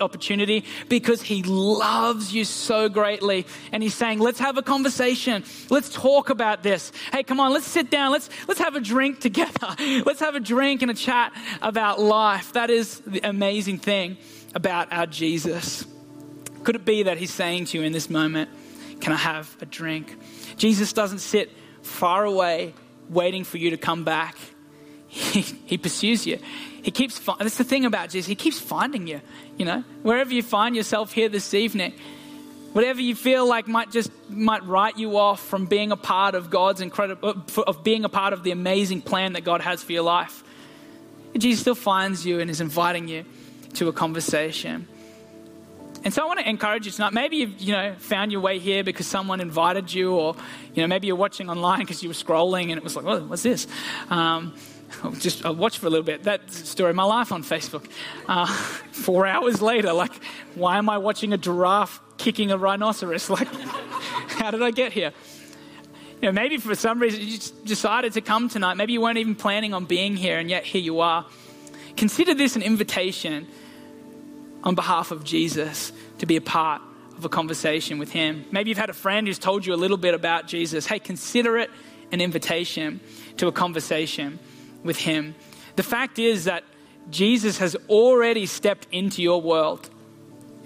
opportunity, 0.00 0.64
because 0.88 1.22
he 1.22 1.42
loves 1.42 2.32
you 2.32 2.44
so 2.44 2.88
greatly. 2.88 3.46
And 3.72 3.82
he's 3.82 3.94
saying, 3.94 4.20
let's 4.20 4.38
have 4.38 4.56
a 4.58 4.62
conversation. 4.62 5.44
Let's 5.68 5.88
talk 5.88 6.30
about 6.30 6.62
this. 6.62 6.92
Hey, 7.12 7.24
come 7.24 7.40
on, 7.40 7.52
let's 7.52 7.66
sit 7.66 7.90
down. 7.90 8.12
Let's, 8.12 8.30
let's 8.46 8.60
have 8.60 8.76
a 8.76 8.80
drink 8.80 9.20
together. 9.20 9.50
Let's 10.06 10.20
have 10.20 10.34
a 10.34 10.40
drink 10.40 10.82
and 10.82 10.90
a 10.90 10.94
chat 10.94 11.32
about 11.62 12.00
life. 12.00 12.52
That 12.52 12.70
is 12.70 13.00
the 13.00 13.20
amazing 13.22 13.78
thing 13.78 14.16
about 14.54 14.92
our 14.92 15.06
Jesus. 15.06 15.84
Could 16.64 16.76
it 16.76 16.84
be 16.84 17.04
that 17.04 17.18
he's 17.18 17.32
saying 17.32 17.66
to 17.66 17.78
you 17.78 17.84
in 17.84 17.92
this 17.92 18.10
moment, 18.10 18.50
Can 19.00 19.12
I 19.12 19.16
have 19.16 19.56
a 19.60 19.66
drink? 19.66 20.16
Jesus 20.56 20.92
doesn't 20.92 21.20
sit 21.20 21.50
far 21.82 22.24
away 22.24 22.74
waiting 23.08 23.44
for 23.44 23.58
you 23.58 23.70
to 23.70 23.76
come 23.76 24.04
back. 24.04 24.36
He, 25.08 25.40
he 25.40 25.76
pursues 25.76 26.24
you. 26.24 26.38
He 26.82 26.92
keeps, 26.92 27.18
that's 27.18 27.56
the 27.56 27.64
thing 27.64 27.84
about 27.84 28.10
Jesus, 28.10 28.28
he 28.28 28.36
keeps 28.36 28.60
finding 28.60 29.08
you. 29.08 29.20
You 29.58 29.64
know, 29.64 29.84
wherever 30.02 30.32
you 30.32 30.42
find 30.42 30.76
yourself 30.76 31.12
here 31.12 31.28
this 31.28 31.52
evening, 31.52 31.94
whatever 32.72 33.00
you 33.00 33.14
feel 33.14 33.46
like 33.46 33.66
might 33.66 33.90
just 33.90 34.10
might 34.28 34.64
write 34.64 34.96
you 34.96 35.18
off 35.18 35.40
from 35.40 35.66
being 35.66 35.90
a 35.90 35.96
part 35.96 36.34
of 36.34 36.48
God's 36.48 36.80
incredible, 36.80 37.30
uh, 37.30 37.62
of 37.62 37.82
being 37.82 38.04
a 38.04 38.08
part 38.08 38.32
of 38.32 38.44
the 38.44 38.52
amazing 38.52 39.02
plan 39.02 39.32
that 39.32 39.42
God 39.42 39.60
has 39.60 39.82
for 39.82 39.92
your 39.92 40.04
life. 40.04 40.44
Jesus 41.36 41.60
still 41.60 41.74
finds 41.74 42.24
you 42.24 42.40
and 42.40 42.50
is 42.50 42.60
inviting 42.60 43.08
you 43.08 43.24
to 43.74 43.88
a 43.88 43.92
conversation. 43.92 44.86
And 46.02 46.14
so 46.14 46.22
I 46.22 46.26
want 46.26 46.40
to 46.40 46.48
encourage 46.48 46.86
you 46.86 46.92
tonight. 46.92 47.12
Maybe 47.12 47.36
you've 47.36 47.60
you 47.60 47.72
know 47.72 47.94
found 47.98 48.32
your 48.32 48.40
way 48.40 48.58
here 48.58 48.82
because 48.82 49.06
someone 49.06 49.40
invited 49.40 49.92
you, 49.92 50.14
or 50.14 50.34
you 50.74 50.82
know 50.82 50.86
maybe 50.86 51.06
you're 51.06 51.16
watching 51.16 51.50
online 51.50 51.80
because 51.80 52.02
you 52.02 52.08
were 52.08 52.14
scrolling 52.14 52.70
and 52.70 52.72
it 52.72 52.82
was 52.82 52.96
like, 52.96 53.04
oh, 53.04 53.20
what's 53.24 53.42
this? 53.42 53.66
Um, 54.08 54.54
just 55.18 55.44
I'll 55.44 55.54
watch 55.54 55.78
for 55.78 55.86
a 55.86 55.90
little 55.90 56.04
bit. 56.04 56.22
That 56.22 56.50
story 56.50 56.90
of 56.90 56.96
my 56.96 57.04
life 57.04 57.32
on 57.32 57.42
Facebook. 57.42 57.88
Uh, 58.26 58.46
four 58.92 59.26
hours 59.26 59.60
later, 59.60 59.92
like, 59.92 60.12
why 60.54 60.78
am 60.78 60.88
I 60.88 60.98
watching 60.98 61.32
a 61.32 61.38
giraffe 61.38 62.00
kicking 62.16 62.50
a 62.50 62.56
rhinoceros? 62.56 63.28
Like, 63.40 63.48
how 64.44 64.50
did 64.50 64.62
I 64.62 64.70
get 64.70 64.92
here? 64.92 65.12
You 66.22 66.28
know, 66.28 66.32
maybe 66.32 66.56
for 66.56 66.74
some 66.74 66.98
reason 66.98 67.20
you 67.20 67.38
decided 67.64 68.14
to 68.14 68.22
come 68.22 68.48
tonight. 68.48 68.74
Maybe 68.74 68.94
you 68.94 69.02
weren't 69.02 69.18
even 69.18 69.34
planning 69.34 69.74
on 69.74 69.84
being 69.84 70.16
here, 70.16 70.38
and 70.38 70.48
yet 70.48 70.64
here 70.64 70.80
you 70.80 71.00
are. 71.00 71.26
Consider 71.96 72.32
this 72.32 72.56
an 72.56 72.62
invitation 72.62 73.46
on 74.62 74.74
behalf 74.74 75.10
of 75.10 75.24
Jesus 75.24 75.92
to 76.18 76.26
be 76.26 76.36
a 76.36 76.40
part 76.40 76.82
of 77.16 77.24
a 77.24 77.28
conversation 77.28 77.98
with 77.98 78.12
Him. 78.12 78.44
Maybe 78.50 78.70
you've 78.70 78.78
had 78.78 78.90
a 78.90 78.94
friend 78.94 79.26
who's 79.26 79.38
told 79.38 79.66
you 79.66 79.74
a 79.74 79.76
little 79.76 79.96
bit 79.96 80.14
about 80.14 80.46
Jesus. 80.46 80.86
Hey, 80.86 80.98
consider 80.98 81.58
it 81.58 81.70
an 82.12 82.20
invitation 82.20 83.00
to 83.36 83.46
a 83.46 83.52
conversation 83.52 84.38
with 84.82 84.96
Him. 84.96 85.34
The 85.76 85.82
fact 85.82 86.18
is 86.18 86.44
that 86.44 86.64
Jesus 87.10 87.58
has 87.58 87.76
already 87.88 88.46
stepped 88.46 88.86
into 88.92 89.22
your 89.22 89.40
world. 89.40 89.90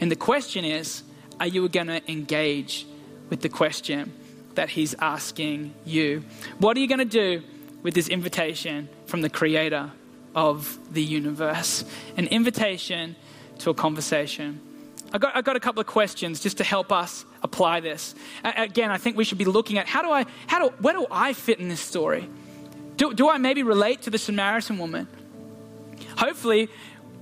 And 0.00 0.10
the 0.10 0.16
question 0.16 0.64
is 0.64 1.02
are 1.40 1.46
you 1.46 1.68
going 1.68 1.88
to 1.88 2.10
engage 2.10 2.86
with 3.28 3.40
the 3.40 3.48
question 3.48 4.12
that 4.54 4.70
He's 4.70 4.94
asking 5.00 5.74
you? 5.84 6.24
What 6.58 6.76
are 6.76 6.80
you 6.80 6.88
going 6.88 6.98
to 6.98 7.04
do 7.04 7.42
with 7.82 7.94
this 7.94 8.08
invitation 8.08 8.88
from 9.06 9.22
the 9.22 9.30
creator 9.30 9.90
of 10.34 10.78
the 10.92 11.02
universe 11.02 11.84
an 12.16 12.26
invitation 12.26 13.14
to 13.58 13.70
a 13.70 13.74
conversation. 13.74 14.60
I 15.12 15.18
got, 15.18 15.36
I 15.36 15.42
got 15.42 15.54
a 15.54 15.60
couple 15.60 15.80
of 15.80 15.86
questions 15.86 16.40
just 16.40 16.56
to 16.58 16.64
help 16.64 16.90
us 16.90 17.24
apply 17.42 17.80
this. 17.80 18.14
again, 18.42 18.90
I 18.90 18.98
think 18.98 19.16
we 19.16 19.24
should 19.24 19.38
be 19.38 19.44
looking 19.44 19.78
at 19.78 19.86
how 19.86 20.02
do 20.02 20.10
I, 20.10 20.26
how 20.46 20.68
do, 20.68 20.74
where 20.80 20.94
do 20.94 21.06
I 21.10 21.32
fit 21.34 21.60
in 21.60 21.68
this 21.68 21.80
story? 21.80 22.28
Do, 22.96 23.14
do 23.14 23.28
I 23.28 23.38
maybe 23.38 23.62
relate 23.62 24.02
to 24.02 24.10
the 24.10 24.18
Samaritan 24.18 24.78
woman? 24.78 25.06
Hopefully, 26.18 26.68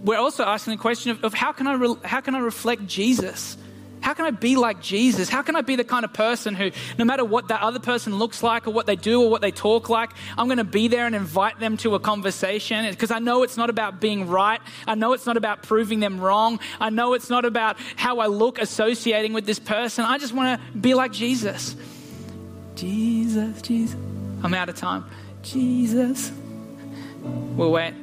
we're 0.03 0.19
also 0.19 0.45
asking 0.45 0.73
the 0.73 0.81
question 0.81 1.11
of, 1.11 1.25
of 1.25 1.35
how, 1.35 1.53
can 1.53 1.67
I 1.67 1.75
re, 1.75 1.95
how 2.05 2.21
can 2.21 2.35
I 2.35 2.39
reflect 2.39 2.87
Jesus? 2.87 3.57
How 4.03 4.15
can 4.15 4.25
I 4.25 4.31
be 4.31 4.57
like 4.57 4.83
Jesus? 4.83 5.29
How 5.29 5.43
can 5.43 5.55
I 5.55 5.61
be 5.61 5.77
the 5.77 5.85
kind 5.85 6.05
of 6.05 6.13
person 6.13 6.55
who, 6.55 6.73
no 6.99 7.05
matter 7.05 7.25
what 7.25 7.49
that 7.49 7.63
other 7.63 7.79
person 7.79 8.17
looks 8.17 8.43
like 8.43 8.67
or 8.67 8.73
what 8.73 8.87
they 8.87 8.97
do 8.97 9.23
or 9.23 9.31
what 9.31 9.41
they 9.41 9.53
talk 9.53 9.89
like, 9.89 10.11
I'm 10.37 10.47
going 10.49 10.59
to 10.59 10.65
be 10.65 10.89
there 10.89 11.07
and 11.07 11.15
invite 11.15 11.61
them 11.61 11.77
to 11.79 11.95
a 11.95 12.01
conversation 12.01 12.91
because 12.91 13.13
I 13.13 13.21
know 13.21 13.45
it's 13.45 13.57
not 13.57 13.71
about 13.71 14.01
being 14.01 14.29
right. 14.29 14.61
I 14.87 14.97
know 14.97 15.13
it's 15.13 15.25
not 15.25 15.37
about 15.37 15.63
proving 15.63 16.01
them 16.01 16.21
wrong. 16.21 16.59
I 16.81 16.91
know 16.91 17.15
it's 17.15 17.31
not 17.31 17.45
about 17.45 17.77
how 17.97 18.19
I 18.19 18.27
look 18.27 18.61
associating 18.61 19.33
with 19.33 19.47
this 19.47 19.61
person. 19.61 20.05
I 20.05 20.19
just 20.19 20.33
want 20.33 20.61
to 20.61 20.79
be 20.79 20.95
like 20.95 21.13
Jesus. 21.13 21.77
Jesus, 22.75 23.63
Jesus. 23.63 23.97
I'm 24.43 24.53
out 24.53 24.69
of 24.69 24.75
time. 24.75 25.05
Jesus. 25.43 26.33
We'll 27.23 27.71
wait. 27.71 27.95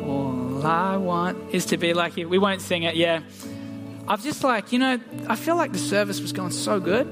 All 0.00 0.66
I 0.66 0.96
want 0.96 1.54
is 1.54 1.66
to 1.66 1.78
be 1.78 1.94
like 1.94 2.16
you. 2.18 2.28
We 2.28 2.38
won't 2.38 2.60
sing 2.60 2.82
it, 2.82 2.94
yeah. 2.94 3.22
I've 4.08 4.22
just 4.22 4.42
like, 4.42 4.72
you 4.72 4.78
know, 4.78 4.98
I 5.28 5.36
feel 5.36 5.56
like 5.56 5.72
the 5.72 5.78
service 5.78 6.20
was 6.20 6.32
going 6.32 6.50
so 6.50 6.80
good. 6.80 7.06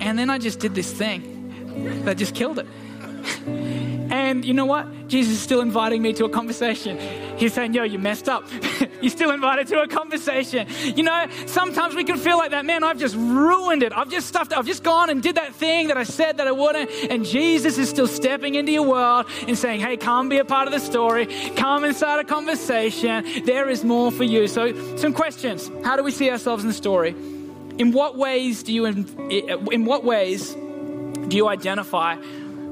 And 0.00 0.18
then 0.18 0.30
I 0.30 0.38
just 0.38 0.60
did 0.60 0.74
this 0.74 0.90
thing 0.90 2.04
that 2.04 2.16
just 2.16 2.34
killed 2.34 2.58
it. 2.58 2.66
And 4.12 4.44
you 4.44 4.52
know 4.52 4.66
what? 4.66 4.86
Jesus 5.12 5.34
is 5.34 5.42
still 5.42 5.60
inviting 5.60 6.00
me 6.00 6.14
to 6.14 6.24
a 6.24 6.28
conversation. 6.30 6.98
He's 7.36 7.52
saying, 7.52 7.74
Yo, 7.74 7.82
you 7.82 7.98
messed 7.98 8.30
up. 8.30 8.48
You're 9.02 9.10
still 9.10 9.30
invited 9.30 9.66
to 9.66 9.82
a 9.82 9.86
conversation. 9.86 10.66
You 10.96 11.02
know, 11.02 11.26
sometimes 11.44 11.94
we 11.94 12.02
can 12.02 12.16
feel 12.16 12.38
like 12.38 12.52
that, 12.52 12.64
man, 12.64 12.82
I've 12.82 12.98
just 12.98 13.14
ruined 13.14 13.82
it. 13.82 13.92
I've 13.94 14.08
just 14.08 14.26
stuffed, 14.26 14.56
I've 14.56 14.64
just 14.64 14.82
gone 14.82 15.10
and 15.10 15.22
did 15.22 15.34
that 15.34 15.54
thing 15.54 15.88
that 15.88 15.98
I 15.98 16.04
said 16.04 16.38
that 16.38 16.46
I 16.46 16.52
wouldn't. 16.52 16.90
And 17.10 17.26
Jesus 17.26 17.76
is 17.76 17.90
still 17.90 18.06
stepping 18.06 18.54
into 18.54 18.72
your 18.72 18.84
world 18.84 19.26
and 19.46 19.58
saying, 19.58 19.80
Hey, 19.80 19.98
come 19.98 20.30
be 20.30 20.38
a 20.38 20.46
part 20.46 20.66
of 20.66 20.72
the 20.72 20.80
story. 20.80 21.26
Come 21.56 21.84
and 21.84 21.94
start 21.94 22.20
a 22.20 22.24
conversation. 22.24 23.44
There 23.44 23.68
is 23.68 23.84
more 23.84 24.10
for 24.10 24.24
you. 24.24 24.48
So, 24.48 24.96
some 24.96 25.12
questions. 25.12 25.70
How 25.84 25.96
do 25.96 26.02
we 26.04 26.10
see 26.10 26.30
ourselves 26.30 26.64
in 26.64 26.68
the 26.68 26.74
story? 26.74 27.10
In 27.10 27.92
what 27.92 28.16
ways 28.16 28.62
do 28.62 28.72
you, 28.72 28.86
in 28.86 29.84
what 29.84 30.04
ways 30.04 30.54
do 30.54 31.36
you 31.36 31.48
identify 31.48 32.16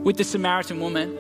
with 0.03 0.17
the 0.17 0.25
Samaritan 0.25 0.81
woman? 0.81 1.19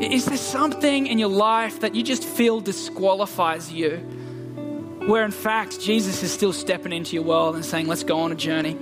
Is 0.00 0.26
there 0.26 0.36
something 0.36 1.06
in 1.06 1.18
your 1.18 1.30
life 1.30 1.80
that 1.80 1.94
you 1.94 2.02
just 2.02 2.22
feel 2.22 2.60
disqualifies 2.60 3.72
you? 3.72 3.96
Where 5.06 5.24
in 5.24 5.30
fact, 5.30 5.80
Jesus 5.80 6.22
is 6.22 6.32
still 6.32 6.52
stepping 6.52 6.92
into 6.92 7.14
your 7.14 7.24
world 7.24 7.54
and 7.54 7.64
saying, 7.64 7.86
let's 7.86 8.04
go 8.04 8.18
on 8.20 8.32
a 8.32 8.34
journey. 8.34 8.76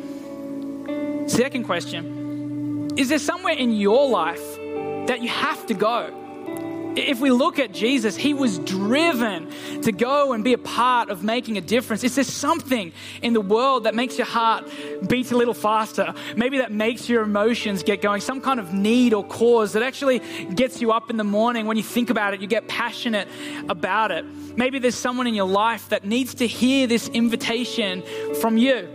Second 1.29 1.64
question 1.64 2.90
Is 2.96 3.09
there 3.09 3.18
somewhere 3.18 3.55
in 3.55 3.72
your 3.72 4.09
life 4.09 4.57
that 5.07 5.22
you 5.22 5.29
have 5.29 5.66
to 5.66 5.74
go? 5.74 6.23
If 6.96 7.20
we 7.20 7.30
look 7.30 7.59
at 7.59 7.72
Jesus, 7.72 8.16
he 8.16 8.35
was 8.35 8.59
driven 8.61 9.50
to 9.83 9.92
go 9.92 10.33
and 10.33 10.44
be 10.44 10.52
a 10.52 10.59
part 10.59 11.11
of 11.11 11.24
making 11.24 11.59
a 11.59 11.61
difference. 11.61 12.04
Is 12.04 12.14
there 12.14 12.24
something 12.24 12.92
in 13.22 13.33
the 13.33 13.40
world 13.40 13.85
that 13.85 13.94
makes 13.94 14.16
your 14.16 14.26
heart 14.26 14.68
beat 15.09 15.33
a 15.33 15.37
little 15.37 15.54
faster? 15.54 16.14
Maybe 16.37 16.59
that 16.59 16.72
makes 16.72 17.09
your 17.09 17.22
emotions 17.22 17.83
get 17.83 18.00
going, 18.00 18.20
some 18.20 18.40
kind 18.40 18.61
of 18.61 18.72
need 18.72 19.12
or 19.12 19.24
cause 19.24 19.72
that 19.72 19.83
actually 19.83 20.20
gets 20.54 20.80
you 20.80 20.92
up 20.92 21.11
in 21.11 21.16
the 21.16 21.24
morning. 21.24 21.66
When 21.66 21.76
you 21.76 21.83
think 21.83 22.11
about 22.11 22.35
it, 22.35 22.40
you 22.40 22.46
get 22.46 22.68
passionate 22.68 23.28
about 23.68 24.11
it. 24.11 24.24
Maybe 24.57 24.78
there's 24.78 24.94
someone 24.94 25.26
in 25.26 25.35
your 25.35 25.48
life 25.48 25.88
that 25.88 26.04
needs 26.04 26.35
to 26.37 26.46
hear 26.46 26.87
this 26.87 27.09
invitation 27.09 28.02
from 28.40 28.57
you. 28.57 28.88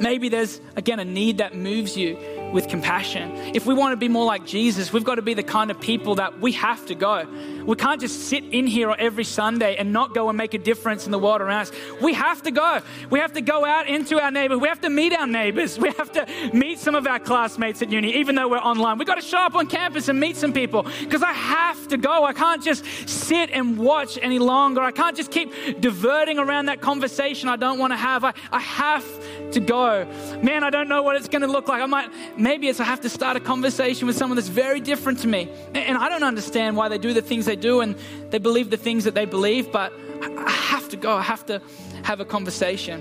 Maybe 0.00 0.28
there's, 0.28 0.60
again, 0.74 0.98
a 0.98 1.04
need 1.04 1.38
that 1.38 1.54
moves 1.54 1.96
you 1.96 2.16
with 2.54 2.68
compassion. 2.68 3.32
If 3.54 3.66
we 3.66 3.74
want 3.74 3.92
to 3.92 3.96
be 3.96 4.08
more 4.08 4.24
like 4.24 4.46
Jesus, 4.46 4.92
we've 4.92 5.04
got 5.04 5.16
to 5.16 5.22
be 5.22 5.34
the 5.34 5.42
kind 5.42 5.72
of 5.72 5.80
people 5.80 6.14
that 6.14 6.40
we 6.40 6.52
have 6.52 6.86
to 6.86 6.94
go. 6.94 7.26
We 7.66 7.74
can't 7.74 8.00
just 8.00 8.28
sit 8.28 8.44
in 8.44 8.66
here 8.68 8.94
every 8.96 9.24
Sunday 9.24 9.74
and 9.76 9.92
not 9.92 10.14
go 10.14 10.28
and 10.28 10.38
make 10.38 10.54
a 10.54 10.58
difference 10.58 11.04
in 11.04 11.10
the 11.10 11.18
world 11.18 11.40
around 11.40 11.62
us. 11.62 11.72
We 12.00 12.14
have 12.14 12.42
to 12.42 12.52
go. 12.52 12.80
We 13.10 13.18
have 13.18 13.32
to 13.32 13.40
go 13.40 13.64
out 13.64 13.88
into 13.88 14.22
our 14.22 14.30
neighborhood. 14.30 14.62
We 14.62 14.68
have 14.68 14.82
to 14.82 14.90
meet 14.90 15.12
our 15.12 15.26
neighbors. 15.26 15.78
We 15.78 15.90
have 15.90 16.12
to 16.12 16.26
meet 16.54 16.78
some 16.78 16.94
of 16.94 17.06
our 17.06 17.18
classmates 17.18 17.82
at 17.82 17.90
uni, 17.90 18.14
even 18.14 18.36
though 18.36 18.48
we're 18.48 18.58
online. 18.58 18.98
We've 18.98 19.06
got 19.06 19.16
to 19.16 19.26
show 19.26 19.38
up 19.38 19.56
on 19.56 19.66
campus 19.66 20.08
and 20.08 20.20
meet 20.20 20.36
some 20.36 20.52
people 20.52 20.86
because 21.00 21.22
I 21.22 21.32
have 21.32 21.88
to 21.88 21.96
go. 21.96 22.24
I 22.24 22.32
can't 22.32 22.62
just 22.62 22.84
sit 23.08 23.50
and 23.50 23.76
watch 23.76 24.16
any 24.22 24.38
longer. 24.38 24.80
I 24.80 24.92
can't 24.92 25.16
just 25.16 25.32
keep 25.32 25.80
diverting 25.80 26.38
around 26.38 26.66
that 26.66 26.80
conversation 26.80 27.48
I 27.48 27.56
don't 27.56 27.80
want 27.80 27.92
to 27.92 27.96
have. 27.96 28.22
I, 28.22 28.32
I 28.52 28.60
have 28.60 29.04
to 29.52 29.60
go. 29.60 30.06
Man, 30.42 30.62
I 30.62 30.70
don't 30.70 30.88
know 30.88 31.02
what 31.02 31.16
it's 31.16 31.28
going 31.28 31.42
to 31.42 31.48
look 31.48 31.68
like. 31.68 31.82
I 31.82 31.86
might, 31.86 32.38
maybe 32.44 32.68
it's 32.68 32.78
I 32.78 32.84
have 32.84 33.00
to 33.00 33.08
start 33.08 33.38
a 33.38 33.40
conversation 33.40 34.06
with 34.06 34.16
someone 34.16 34.36
that's 34.36 34.48
very 34.48 34.78
different 34.78 35.20
to 35.20 35.26
me. 35.26 35.50
And 35.74 35.96
I 35.96 36.10
don't 36.10 36.22
understand 36.22 36.76
why 36.76 36.88
they 36.88 36.98
do 36.98 37.14
the 37.14 37.22
things 37.22 37.46
they 37.46 37.56
do 37.56 37.80
and 37.80 37.96
they 38.30 38.38
believe 38.38 38.68
the 38.68 38.76
things 38.76 39.04
that 39.04 39.14
they 39.14 39.24
believe, 39.24 39.72
but 39.72 39.92
I 40.22 40.50
have 40.50 40.90
to 40.90 40.96
go. 40.96 41.16
I 41.16 41.22
have 41.22 41.46
to 41.46 41.62
have 42.04 42.20
a 42.20 42.24
conversation. 42.24 43.00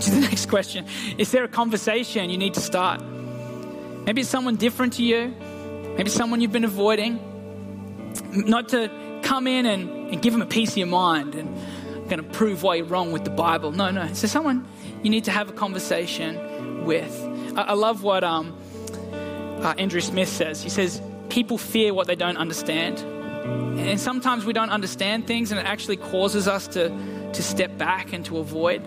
To 0.00 0.10
the 0.10 0.20
next 0.28 0.46
question 0.46 0.86
Is 1.16 1.30
there 1.30 1.44
a 1.44 1.48
conversation 1.48 2.28
you 2.28 2.36
need 2.36 2.54
to 2.54 2.60
start? 2.60 3.00
Maybe 4.04 4.20
it's 4.22 4.30
someone 4.30 4.56
different 4.56 4.94
to 4.94 5.04
you, 5.04 5.32
maybe 5.96 6.10
someone 6.10 6.40
you've 6.40 6.52
been 6.52 6.64
avoiding. 6.64 7.20
Not 8.32 8.68
to 8.70 8.90
come 9.22 9.46
in 9.46 9.64
and, 9.64 10.12
and 10.12 10.20
give 10.20 10.32
them 10.32 10.42
a 10.42 10.46
piece 10.46 10.72
of 10.72 10.76
your 10.76 10.88
mind 10.88 11.34
and 11.36 11.48
going 12.08 12.22
to 12.22 12.30
prove 12.38 12.62
why 12.62 12.74
you're 12.74 12.86
wrong 12.86 13.12
with 13.12 13.24
the 13.24 13.30
Bible. 13.30 13.70
No, 13.70 13.90
no. 13.90 14.12
So 14.12 14.26
someone 14.26 14.66
you 15.02 15.10
need 15.10 15.24
to 15.24 15.30
have 15.30 15.48
a 15.48 15.52
conversation 15.52 16.84
with. 16.84 17.33
I, 17.56 17.74
love 17.74 18.02
what 18.02 18.24
um, 18.24 18.56
uh, 19.62 19.74
Andrew 19.78 20.00
Smith 20.00 20.28
says. 20.28 20.62
He 20.62 20.68
says, 20.68 21.00
People 21.28 21.58
fear 21.58 21.94
what 21.94 22.06
they 22.06 22.16
don't 22.16 22.36
understand. 22.36 22.98
And 23.78 24.00
sometimes 24.00 24.44
we 24.44 24.52
don't 24.52 24.70
understand 24.70 25.26
things, 25.26 25.50
and 25.50 25.60
it 25.60 25.66
actually 25.66 25.96
causes 25.96 26.48
us 26.48 26.68
to, 26.68 26.88
to 27.32 27.42
step 27.42 27.76
back 27.76 28.12
and 28.12 28.24
to 28.26 28.38
avoid. 28.38 28.82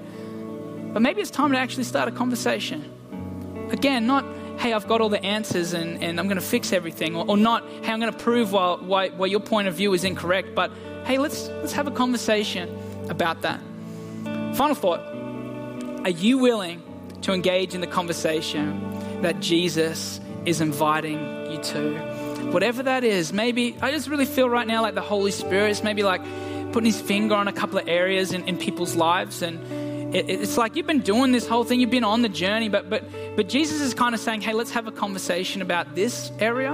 But 0.93 1.01
maybe 1.01 1.21
it's 1.21 1.31
time 1.31 1.51
to 1.51 1.57
actually 1.59 1.83
start 1.83 2.07
a 2.07 2.11
conversation. 2.11 3.67
Again, 3.71 4.07
not, 4.07 4.25
hey, 4.59 4.73
I've 4.73 4.87
got 4.87 5.01
all 5.01 5.09
the 5.09 5.23
answers 5.23 5.73
and, 5.73 6.01
and 6.01 6.19
I'm 6.19 6.27
going 6.27 6.39
to 6.39 6.45
fix 6.45 6.71
everything, 6.73 7.15
or, 7.15 7.25
or 7.27 7.37
not, 7.37 7.67
hey, 7.83 7.91
I'm 7.91 7.99
going 7.99 8.11
to 8.11 8.17
prove 8.17 8.53
why, 8.53 8.75
why, 8.75 9.09
why 9.09 9.27
your 9.27 9.41
point 9.41 9.67
of 9.67 9.75
view 9.75 9.93
is 9.93 10.03
incorrect, 10.03 10.55
but 10.55 10.71
hey, 11.05 11.17
let's, 11.17 11.49
let's 11.49 11.73
have 11.73 11.87
a 11.87 11.91
conversation 11.91 12.75
about 13.09 13.41
that. 13.41 13.61
Final 14.55 14.75
thought 14.75 15.01
Are 16.05 16.09
you 16.09 16.37
willing 16.39 16.81
to 17.27 17.33
engage 17.33 17.75
in 17.75 17.81
the 17.81 17.87
conversation 17.87 19.21
that 19.21 19.41
Jesus 19.41 20.21
is 20.45 20.61
inviting 20.61 21.19
you 21.51 21.61
to? 21.61 21.99
Whatever 22.51 22.83
that 22.83 23.03
is, 23.03 23.33
maybe 23.33 23.75
I 23.81 23.91
just 23.91 24.07
really 24.07 24.25
feel 24.25 24.49
right 24.49 24.65
now 24.65 24.81
like 24.81 24.95
the 24.95 25.01
Holy 25.01 25.31
Spirit 25.31 25.71
is 25.71 25.83
maybe 25.83 26.03
like 26.03 26.21
putting 26.71 26.85
his 26.85 27.01
finger 27.01 27.35
on 27.35 27.49
a 27.49 27.51
couple 27.51 27.77
of 27.77 27.87
areas 27.89 28.31
in, 28.31 28.45
in 28.45 28.57
people's 28.57 28.95
lives. 28.95 29.41
And 29.41 30.15
it, 30.15 30.29
it's 30.29 30.57
like 30.57 30.77
you've 30.77 30.87
been 30.87 31.01
doing 31.01 31.33
this 31.33 31.45
whole 31.45 31.65
thing 31.65 31.81
you've 31.81 31.89
been 31.89 32.05
on 32.05 32.21
the 32.21 32.29
journey 32.29 32.69
but 32.69 32.89
but 32.89 33.03
but 33.35 33.49
jesus 33.49 33.81
is 33.81 33.93
kind 33.93 34.15
of 34.15 34.21
saying 34.21 34.39
hey 34.39 34.53
let's 34.53 34.71
have 34.71 34.87
a 34.87 34.91
conversation 34.91 35.61
about 35.61 35.95
this 35.95 36.31
area. 36.39 36.71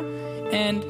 And 0.52 0.84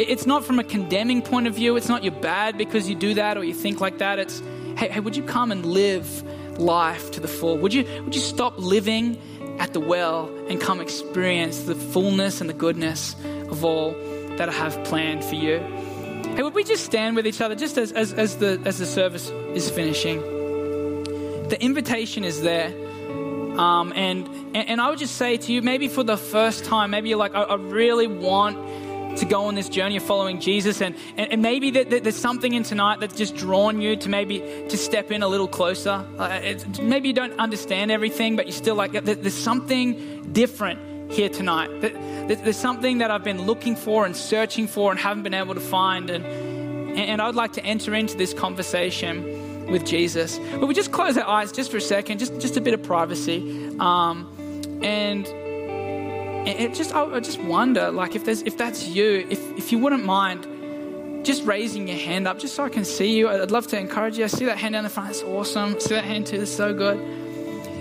it's 0.00 0.24
not 0.24 0.42
from 0.42 0.58
a 0.58 0.64
condemning 0.64 1.20
point 1.20 1.46
of 1.46 1.54
view. 1.54 1.76
It's 1.76 1.88
not 1.88 2.02
you're 2.02 2.14
bad 2.14 2.56
because 2.56 2.88
you 2.88 2.94
do 2.94 3.12
that 3.14 3.36
or 3.36 3.44
you 3.44 3.52
think 3.52 3.78
like 3.78 3.98
that. 3.98 4.18
It's 4.18 4.40
hey, 4.78 4.88
hey, 4.88 5.00
would 5.00 5.16
you 5.16 5.22
come 5.22 5.52
and 5.52 5.66
live 5.66 6.24
life 6.58 7.10
to 7.12 7.20
the 7.20 7.28
full? 7.28 7.58
Would 7.58 7.72
you, 7.74 7.84
would 8.04 8.14
you 8.14 8.20
stop 8.20 8.58
living 8.58 9.20
at 9.58 9.72
the 9.72 9.80
well 9.80 10.28
and 10.48 10.60
come 10.60 10.80
experience 10.80 11.62
the 11.62 11.74
fullness 11.74 12.40
and 12.40 12.50
the 12.50 12.54
goodness 12.54 13.14
of 13.50 13.64
all 13.64 13.92
that 14.36 14.48
I 14.48 14.52
have 14.52 14.82
planned 14.84 15.24
for 15.24 15.34
you? 15.34 15.58
Hey, 16.34 16.42
would 16.42 16.54
we 16.54 16.64
just 16.64 16.84
stand 16.84 17.16
with 17.16 17.26
each 17.26 17.40
other 17.40 17.54
just 17.54 17.78
as, 17.78 17.92
as, 17.92 18.12
as, 18.12 18.36
the, 18.36 18.60
as 18.64 18.78
the 18.78 18.86
service 18.86 19.30
is 19.54 19.70
finishing? 19.70 20.20
The 21.48 21.56
invitation 21.60 22.24
is 22.24 22.42
there. 22.42 22.68
Um, 23.58 23.94
and, 23.96 24.28
and, 24.54 24.82
I 24.82 24.90
would 24.90 24.98
just 24.98 25.16
say 25.16 25.38
to 25.38 25.52
you, 25.52 25.62
maybe 25.62 25.88
for 25.88 26.02
the 26.02 26.18
first 26.18 26.66
time, 26.66 26.90
maybe 26.90 27.08
you're 27.08 27.18
like, 27.18 27.34
I, 27.34 27.42
I 27.42 27.54
really 27.54 28.06
want 28.06 28.58
to 29.16 29.24
go 29.24 29.44
on 29.44 29.54
this 29.54 29.68
journey 29.68 29.96
of 29.96 30.02
following 30.02 30.40
Jesus. 30.40 30.80
And, 30.80 30.94
and, 31.16 31.32
and 31.32 31.42
maybe 31.42 31.70
that, 31.72 31.90
that 31.90 32.02
there's 32.02 32.16
something 32.16 32.52
in 32.54 32.62
tonight 32.62 33.00
that's 33.00 33.16
just 33.16 33.34
drawn 33.36 33.80
you 33.80 33.96
to 33.96 34.08
maybe 34.08 34.40
to 34.68 34.76
step 34.76 35.10
in 35.10 35.22
a 35.22 35.28
little 35.28 35.48
closer. 35.48 36.04
Uh, 36.18 36.54
maybe 36.80 37.08
you 37.08 37.14
don't 37.14 37.38
understand 37.38 37.90
everything, 37.90 38.36
but 38.36 38.46
you're 38.46 38.52
still 38.52 38.74
like, 38.74 38.92
there's 38.92 39.34
something 39.34 40.32
different 40.32 41.12
here 41.12 41.28
tonight. 41.28 41.68
There's 41.80 42.56
something 42.56 42.98
that 42.98 43.10
I've 43.10 43.24
been 43.24 43.46
looking 43.46 43.76
for 43.76 44.06
and 44.06 44.16
searching 44.16 44.66
for 44.66 44.90
and 44.90 45.00
haven't 45.00 45.22
been 45.22 45.34
able 45.34 45.54
to 45.54 45.60
find. 45.60 46.10
And, 46.10 46.24
and 46.98 47.22
I 47.22 47.26
would 47.26 47.36
like 47.36 47.52
to 47.54 47.64
enter 47.64 47.94
into 47.94 48.16
this 48.16 48.34
conversation 48.34 49.70
with 49.70 49.84
Jesus. 49.84 50.38
But 50.38 50.66
we 50.66 50.74
just 50.74 50.92
close 50.92 51.16
our 51.16 51.26
eyes 51.26 51.52
just 51.52 51.70
for 51.70 51.76
a 51.76 51.80
second, 51.80 52.18
just, 52.18 52.38
just 52.40 52.56
a 52.56 52.60
bit 52.60 52.74
of 52.74 52.82
privacy. 52.82 53.76
Um, 53.78 54.32
And 54.82 55.26
it 56.46 56.74
just, 56.74 56.94
I, 56.94 57.04
I 57.04 57.20
just 57.20 57.40
wonder, 57.40 57.90
like, 57.90 58.14
if 58.14 58.24
there's, 58.24 58.42
if 58.42 58.56
that's 58.56 58.86
you, 58.86 59.26
if, 59.28 59.40
if 59.58 59.72
you 59.72 59.78
wouldn't 59.78 60.04
mind 60.04 60.46
just 61.24 61.44
raising 61.44 61.88
your 61.88 61.98
hand 61.98 62.28
up, 62.28 62.38
just 62.38 62.54
so 62.54 62.64
I 62.64 62.68
can 62.68 62.84
see 62.84 63.16
you. 63.16 63.28
I'd 63.28 63.50
love 63.50 63.66
to 63.68 63.78
encourage 63.78 64.16
you. 64.16 64.24
I 64.24 64.28
see 64.28 64.44
that 64.44 64.58
hand 64.58 64.74
down 64.74 64.84
the 64.84 64.90
front. 64.90 65.08
That's 65.08 65.24
awesome. 65.24 65.78
See 65.80 65.94
that 65.94 66.04
hand 66.04 66.26
too. 66.28 66.38
That's 66.38 66.54
so 66.54 66.72
good. 66.72 66.98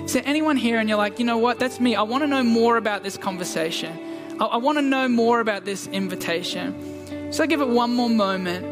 Is 0.06 0.14
there 0.14 0.24
anyone 0.26 0.58
here 0.58 0.80
and 0.80 0.90
you're 0.90 0.98
like, 0.98 1.20
you 1.20 1.26
know 1.26 1.38
what? 1.38 1.60
That's 1.60 1.80
me. 1.80 1.96
I 1.96 2.02
want 2.02 2.24
to 2.24 2.28
know 2.28 2.44
more 2.44 2.78
about 2.78 3.04
this 3.04 3.18
conversation. 3.18 4.38
I, 4.40 4.46
I 4.46 4.58
want 4.58 4.80
to 4.80 4.82
know 4.82 5.08
more 5.08 5.40
about 5.40 5.64
this 5.66 5.88
invitation. 5.88 7.32
So 7.32 7.44
I 7.44 7.48
give 7.48 7.62
it 7.62 7.68
one 7.68 7.94
more 7.94 8.10
moment. 8.10 8.66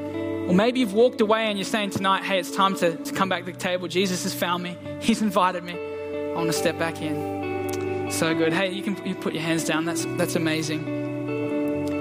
Or 0.49 0.53
maybe 0.53 0.79
you've 0.79 0.93
walked 0.93 1.21
away 1.21 1.45
and 1.45 1.57
you're 1.57 1.65
saying 1.65 1.91
tonight, 1.91 2.23
hey, 2.23 2.39
it's 2.39 2.51
time 2.51 2.75
to, 2.77 2.95
to 2.95 3.13
come 3.13 3.29
back 3.29 3.45
to 3.45 3.51
the 3.51 3.57
table. 3.57 3.87
Jesus 3.87 4.23
has 4.23 4.33
found 4.33 4.63
me. 4.63 4.75
He's 4.99 5.21
invited 5.21 5.63
me. 5.63 5.73
I 5.73 6.35
want 6.35 6.47
to 6.47 6.53
step 6.53 6.77
back 6.77 7.01
in. 7.01 7.32
So 8.13 8.35
good. 8.35 8.53
Hey, 8.53 8.69
you 8.69 8.83
can 8.83 8.95
you 9.07 9.15
put 9.15 9.33
your 9.33 9.41
hands 9.41 9.65
down. 9.65 9.85
That's, 9.85 10.05
that's 10.17 10.35
amazing. 10.35 10.85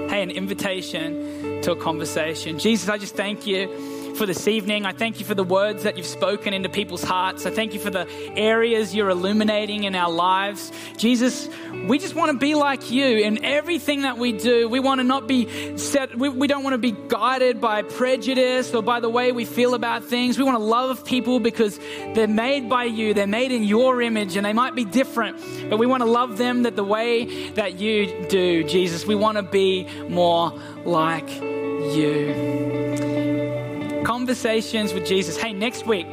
Hey, 0.09 0.21
an 0.21 0.29
invitation 0.29 1.59
to 1.63 1.71
a 1.71 1.75
conversation. 1.75 2.59
Jesus, 2.59 2.87
I 2.87 2.99
just 2.99 3.15
thank 3.15 3.47
you 3.47 3.67
for 4.15 4.25
this 4.25 4.47
evening. 4.47 4.85
I 4.85 4.91
thank 4.91 5.19
you 5.19 5.25
for 5.25 5.33
the 5.33 5.43
words 5.43 5.83
that 5.83 5.97
you've 5.97 6.05
spoken 6.05 6.53
into 6.53 6.69
people's 6.69 7.03
hearts. 7.03 7.45
I 7.45 7.51
thank 7.51 7.73
you 7.73 7.79
for 7.79 7.89
the 7.89 8.07
areas 8.35 8.93
you're 8.93 9.09
illuminating 9.09 9.85
in 9.85 9.95
our 9.95 10.11
lives. 10.11 10.71
Jesus, 10.97 11.49
we 11.87 11.97
just 11.97 12.13
want 12.13 12.31
to 12.31 12.37
be 12.37 12.55
like 12.55 12.91
you 12.91 13.05
in 13.05 13.43
everything 13.43 14.03
that 14.03 14.17
we 14.17 14.31
do. 14.31 14.69
We 14.69 14.79
want 14.79 14.99
to 14.99 15.03
not 15.03 15.27
be 15.27 15.77
set, 15.77 16.17
we, 16.17 16.29
we 16.29 16.47
don't 16.47 16.63
want 16.63 16.73
to 16.73 16.77
be 16.77 16.95
guided 17.07 17.59
by 17.59 17.81
prejudice 17.81 18.73
or 18.73 18.83
by 18.83 18.99
the 18.99 19.09
way 19.09 19.31
we 19.31 19.45
feel 19.45 19.73
about 19.73 20.03
things. 20.03 20.37
We 20.37 20.43
want 20.43 20.57
to 20.57 20.63
love 20.63 21.05
people 21.05 21.39
because 21.39 21.79
they're 22.13 22.27
made 22.27 22.69
by 22.69 22.85
you, 22.85 23.13
they're 23.13 23.27
made 23.27 23.51
in 23.51 23.63
your 23.63 24.01
image, 24.01 24.35
and 24.35 24.45
they 24.45 24.53
might 24.53 24.75
be 24.75 24.85
different, 24.85 25.39
but 25.69 25.77
we 25.77 25.85
want 25.85 26.01
to 26.01 26.09
love 26.09 26.37
them 26.37 26.63
that 26.63 26.75
the 26.75 26.83
way 26.83 27.49
that 27.51 27.79
you 27.79 28.27
do, 28.29 28.63
Jesus. 28.63 29.05
We 29.05 29.15
want 29.15 29.37
to 29.37 29.43
be 29.43 29.87
more 30.07 30.51
like 30.85 31.29
you. 31.41 32.72
Conversations 34.13 34.93
with 34.93 35.07
Jesus. 35.07 35.35
Hey, 35.37 35.53
next 35.53 35.87
week, 35.87 36.05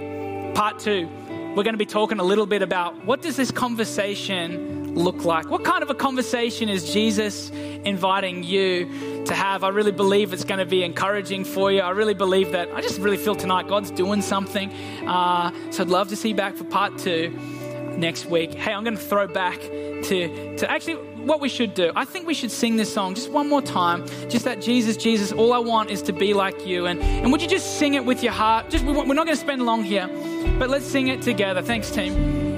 part 0.55 0.79
two, 0.79 1.07
we're 1.55 1.65
going 1.65 1.75
to 1.75 1.77
be 1.77 1.85
talking 1.85 2.19
a 2.19 2.25
little 2.25 2.47
bit 2.47 2.63
about 2.63 3.05
what 3.05 3.21
does 3.21 3.37
this 3.37 3.51
conversation 3.51 4.95
look 4.95 5.27
like? 5.27 5.51
What 5.51 5.65
kind 5.65 5.83
of 5.83 5.91
a 5.91 5.95
conversation 5.95 6.71
is 6.71 6.95
Jesus 6.95 7.51
inviting 7.51 8.43
you 8.43 9.25
to 9.27 9.35
have? 9.35 9.65
I 9.65 9.69
really 9.69 9.93
believe 9.93 10.33
it's 10.33 10.45
going 10.45 10.61
to 10.61 10.65
be 10.65 10.83
encouraging 10.83 11.45
for 11.45 11.71
you. 11.71 11.83
I 11.83 11.91
really 11.91 12.15
believe 12.15 12.53
that. 12.53 12.73
I 12.73 12.81
just 12.81 12.99
really 13.01 13.19
feel 13.19 13.35
tonight 13.35 13.69
God's 13.69 13.91
doing 13.91 14.23
something. 14.23 14.73
Uh, 15.07 15.53
so 15.71 15.83
I'd 15.83 15.91
love 15.91 16.09
to 16.09 16.17
see 16.17 16.31
you 16.31 16.35
back 16.35 16.57
for 16.57 16.65
part 16.65 16.97
two 16.97 17.39
next 17.99 18.27
week. 18.27 18.55
Hey, 18.55 18.73
I'm 18.73 18.85
going 18.85 18.97
to 18.97 19.03
throw 19.03 19.27
back 19.27 19.61
to, 19.61 20.57
to 20.57 20.71
actually 20.71 20.95
what 20.95 21.41
we 21.41 21.49
should 21.49 21.75
do. 21.75 21.93
I 21.95 22.05
think 22.05 22.27
we 22.27 22.35
should 22.35 22.51
sing 22.51 22.77
this 22.77 22.93
song 22.93 23.15
just 23.15 23.31
one 23.31 23.49
more 23.49 23.63
time. 23.63 24.07
Just 24.29 24.45
that 24.45 24.61
Jesus, 24.61 24.97
Jesus, 24.97 25.33
all 25.33 25.53
I 25.53 25.59
want 25.59 25.91
is 25.91 26.03
to 26.03 26.13
be 26.13 26.35
like 26.35 26.67
you. 26.67 26.87
And, 26.87 27.01
and 27.01 27.31
would 27.33 27.43
you 27.43 27.49
just 27.49 27.79
sing 27.79 27.95
it 27.95 28.05
with 28.05 28.23
your 28.23 28.33
heart? 28.33 28.71
Just 28.71 28.85
we, 28.85 28.93
We're 28.93 29.05
not 29.15 29.27
going 29.27 29.29
to 29.29 29.37
spend 29.37 29.65
long 29.67 29.85
here, 29.85 30.09
but 30.59 30.71
let's 30.71 30.87
sing 30.87 31.09
it 31.09 31.23
together. 31.23 31.63
Thanks, 31.63 31.91
team. 31.91 32.50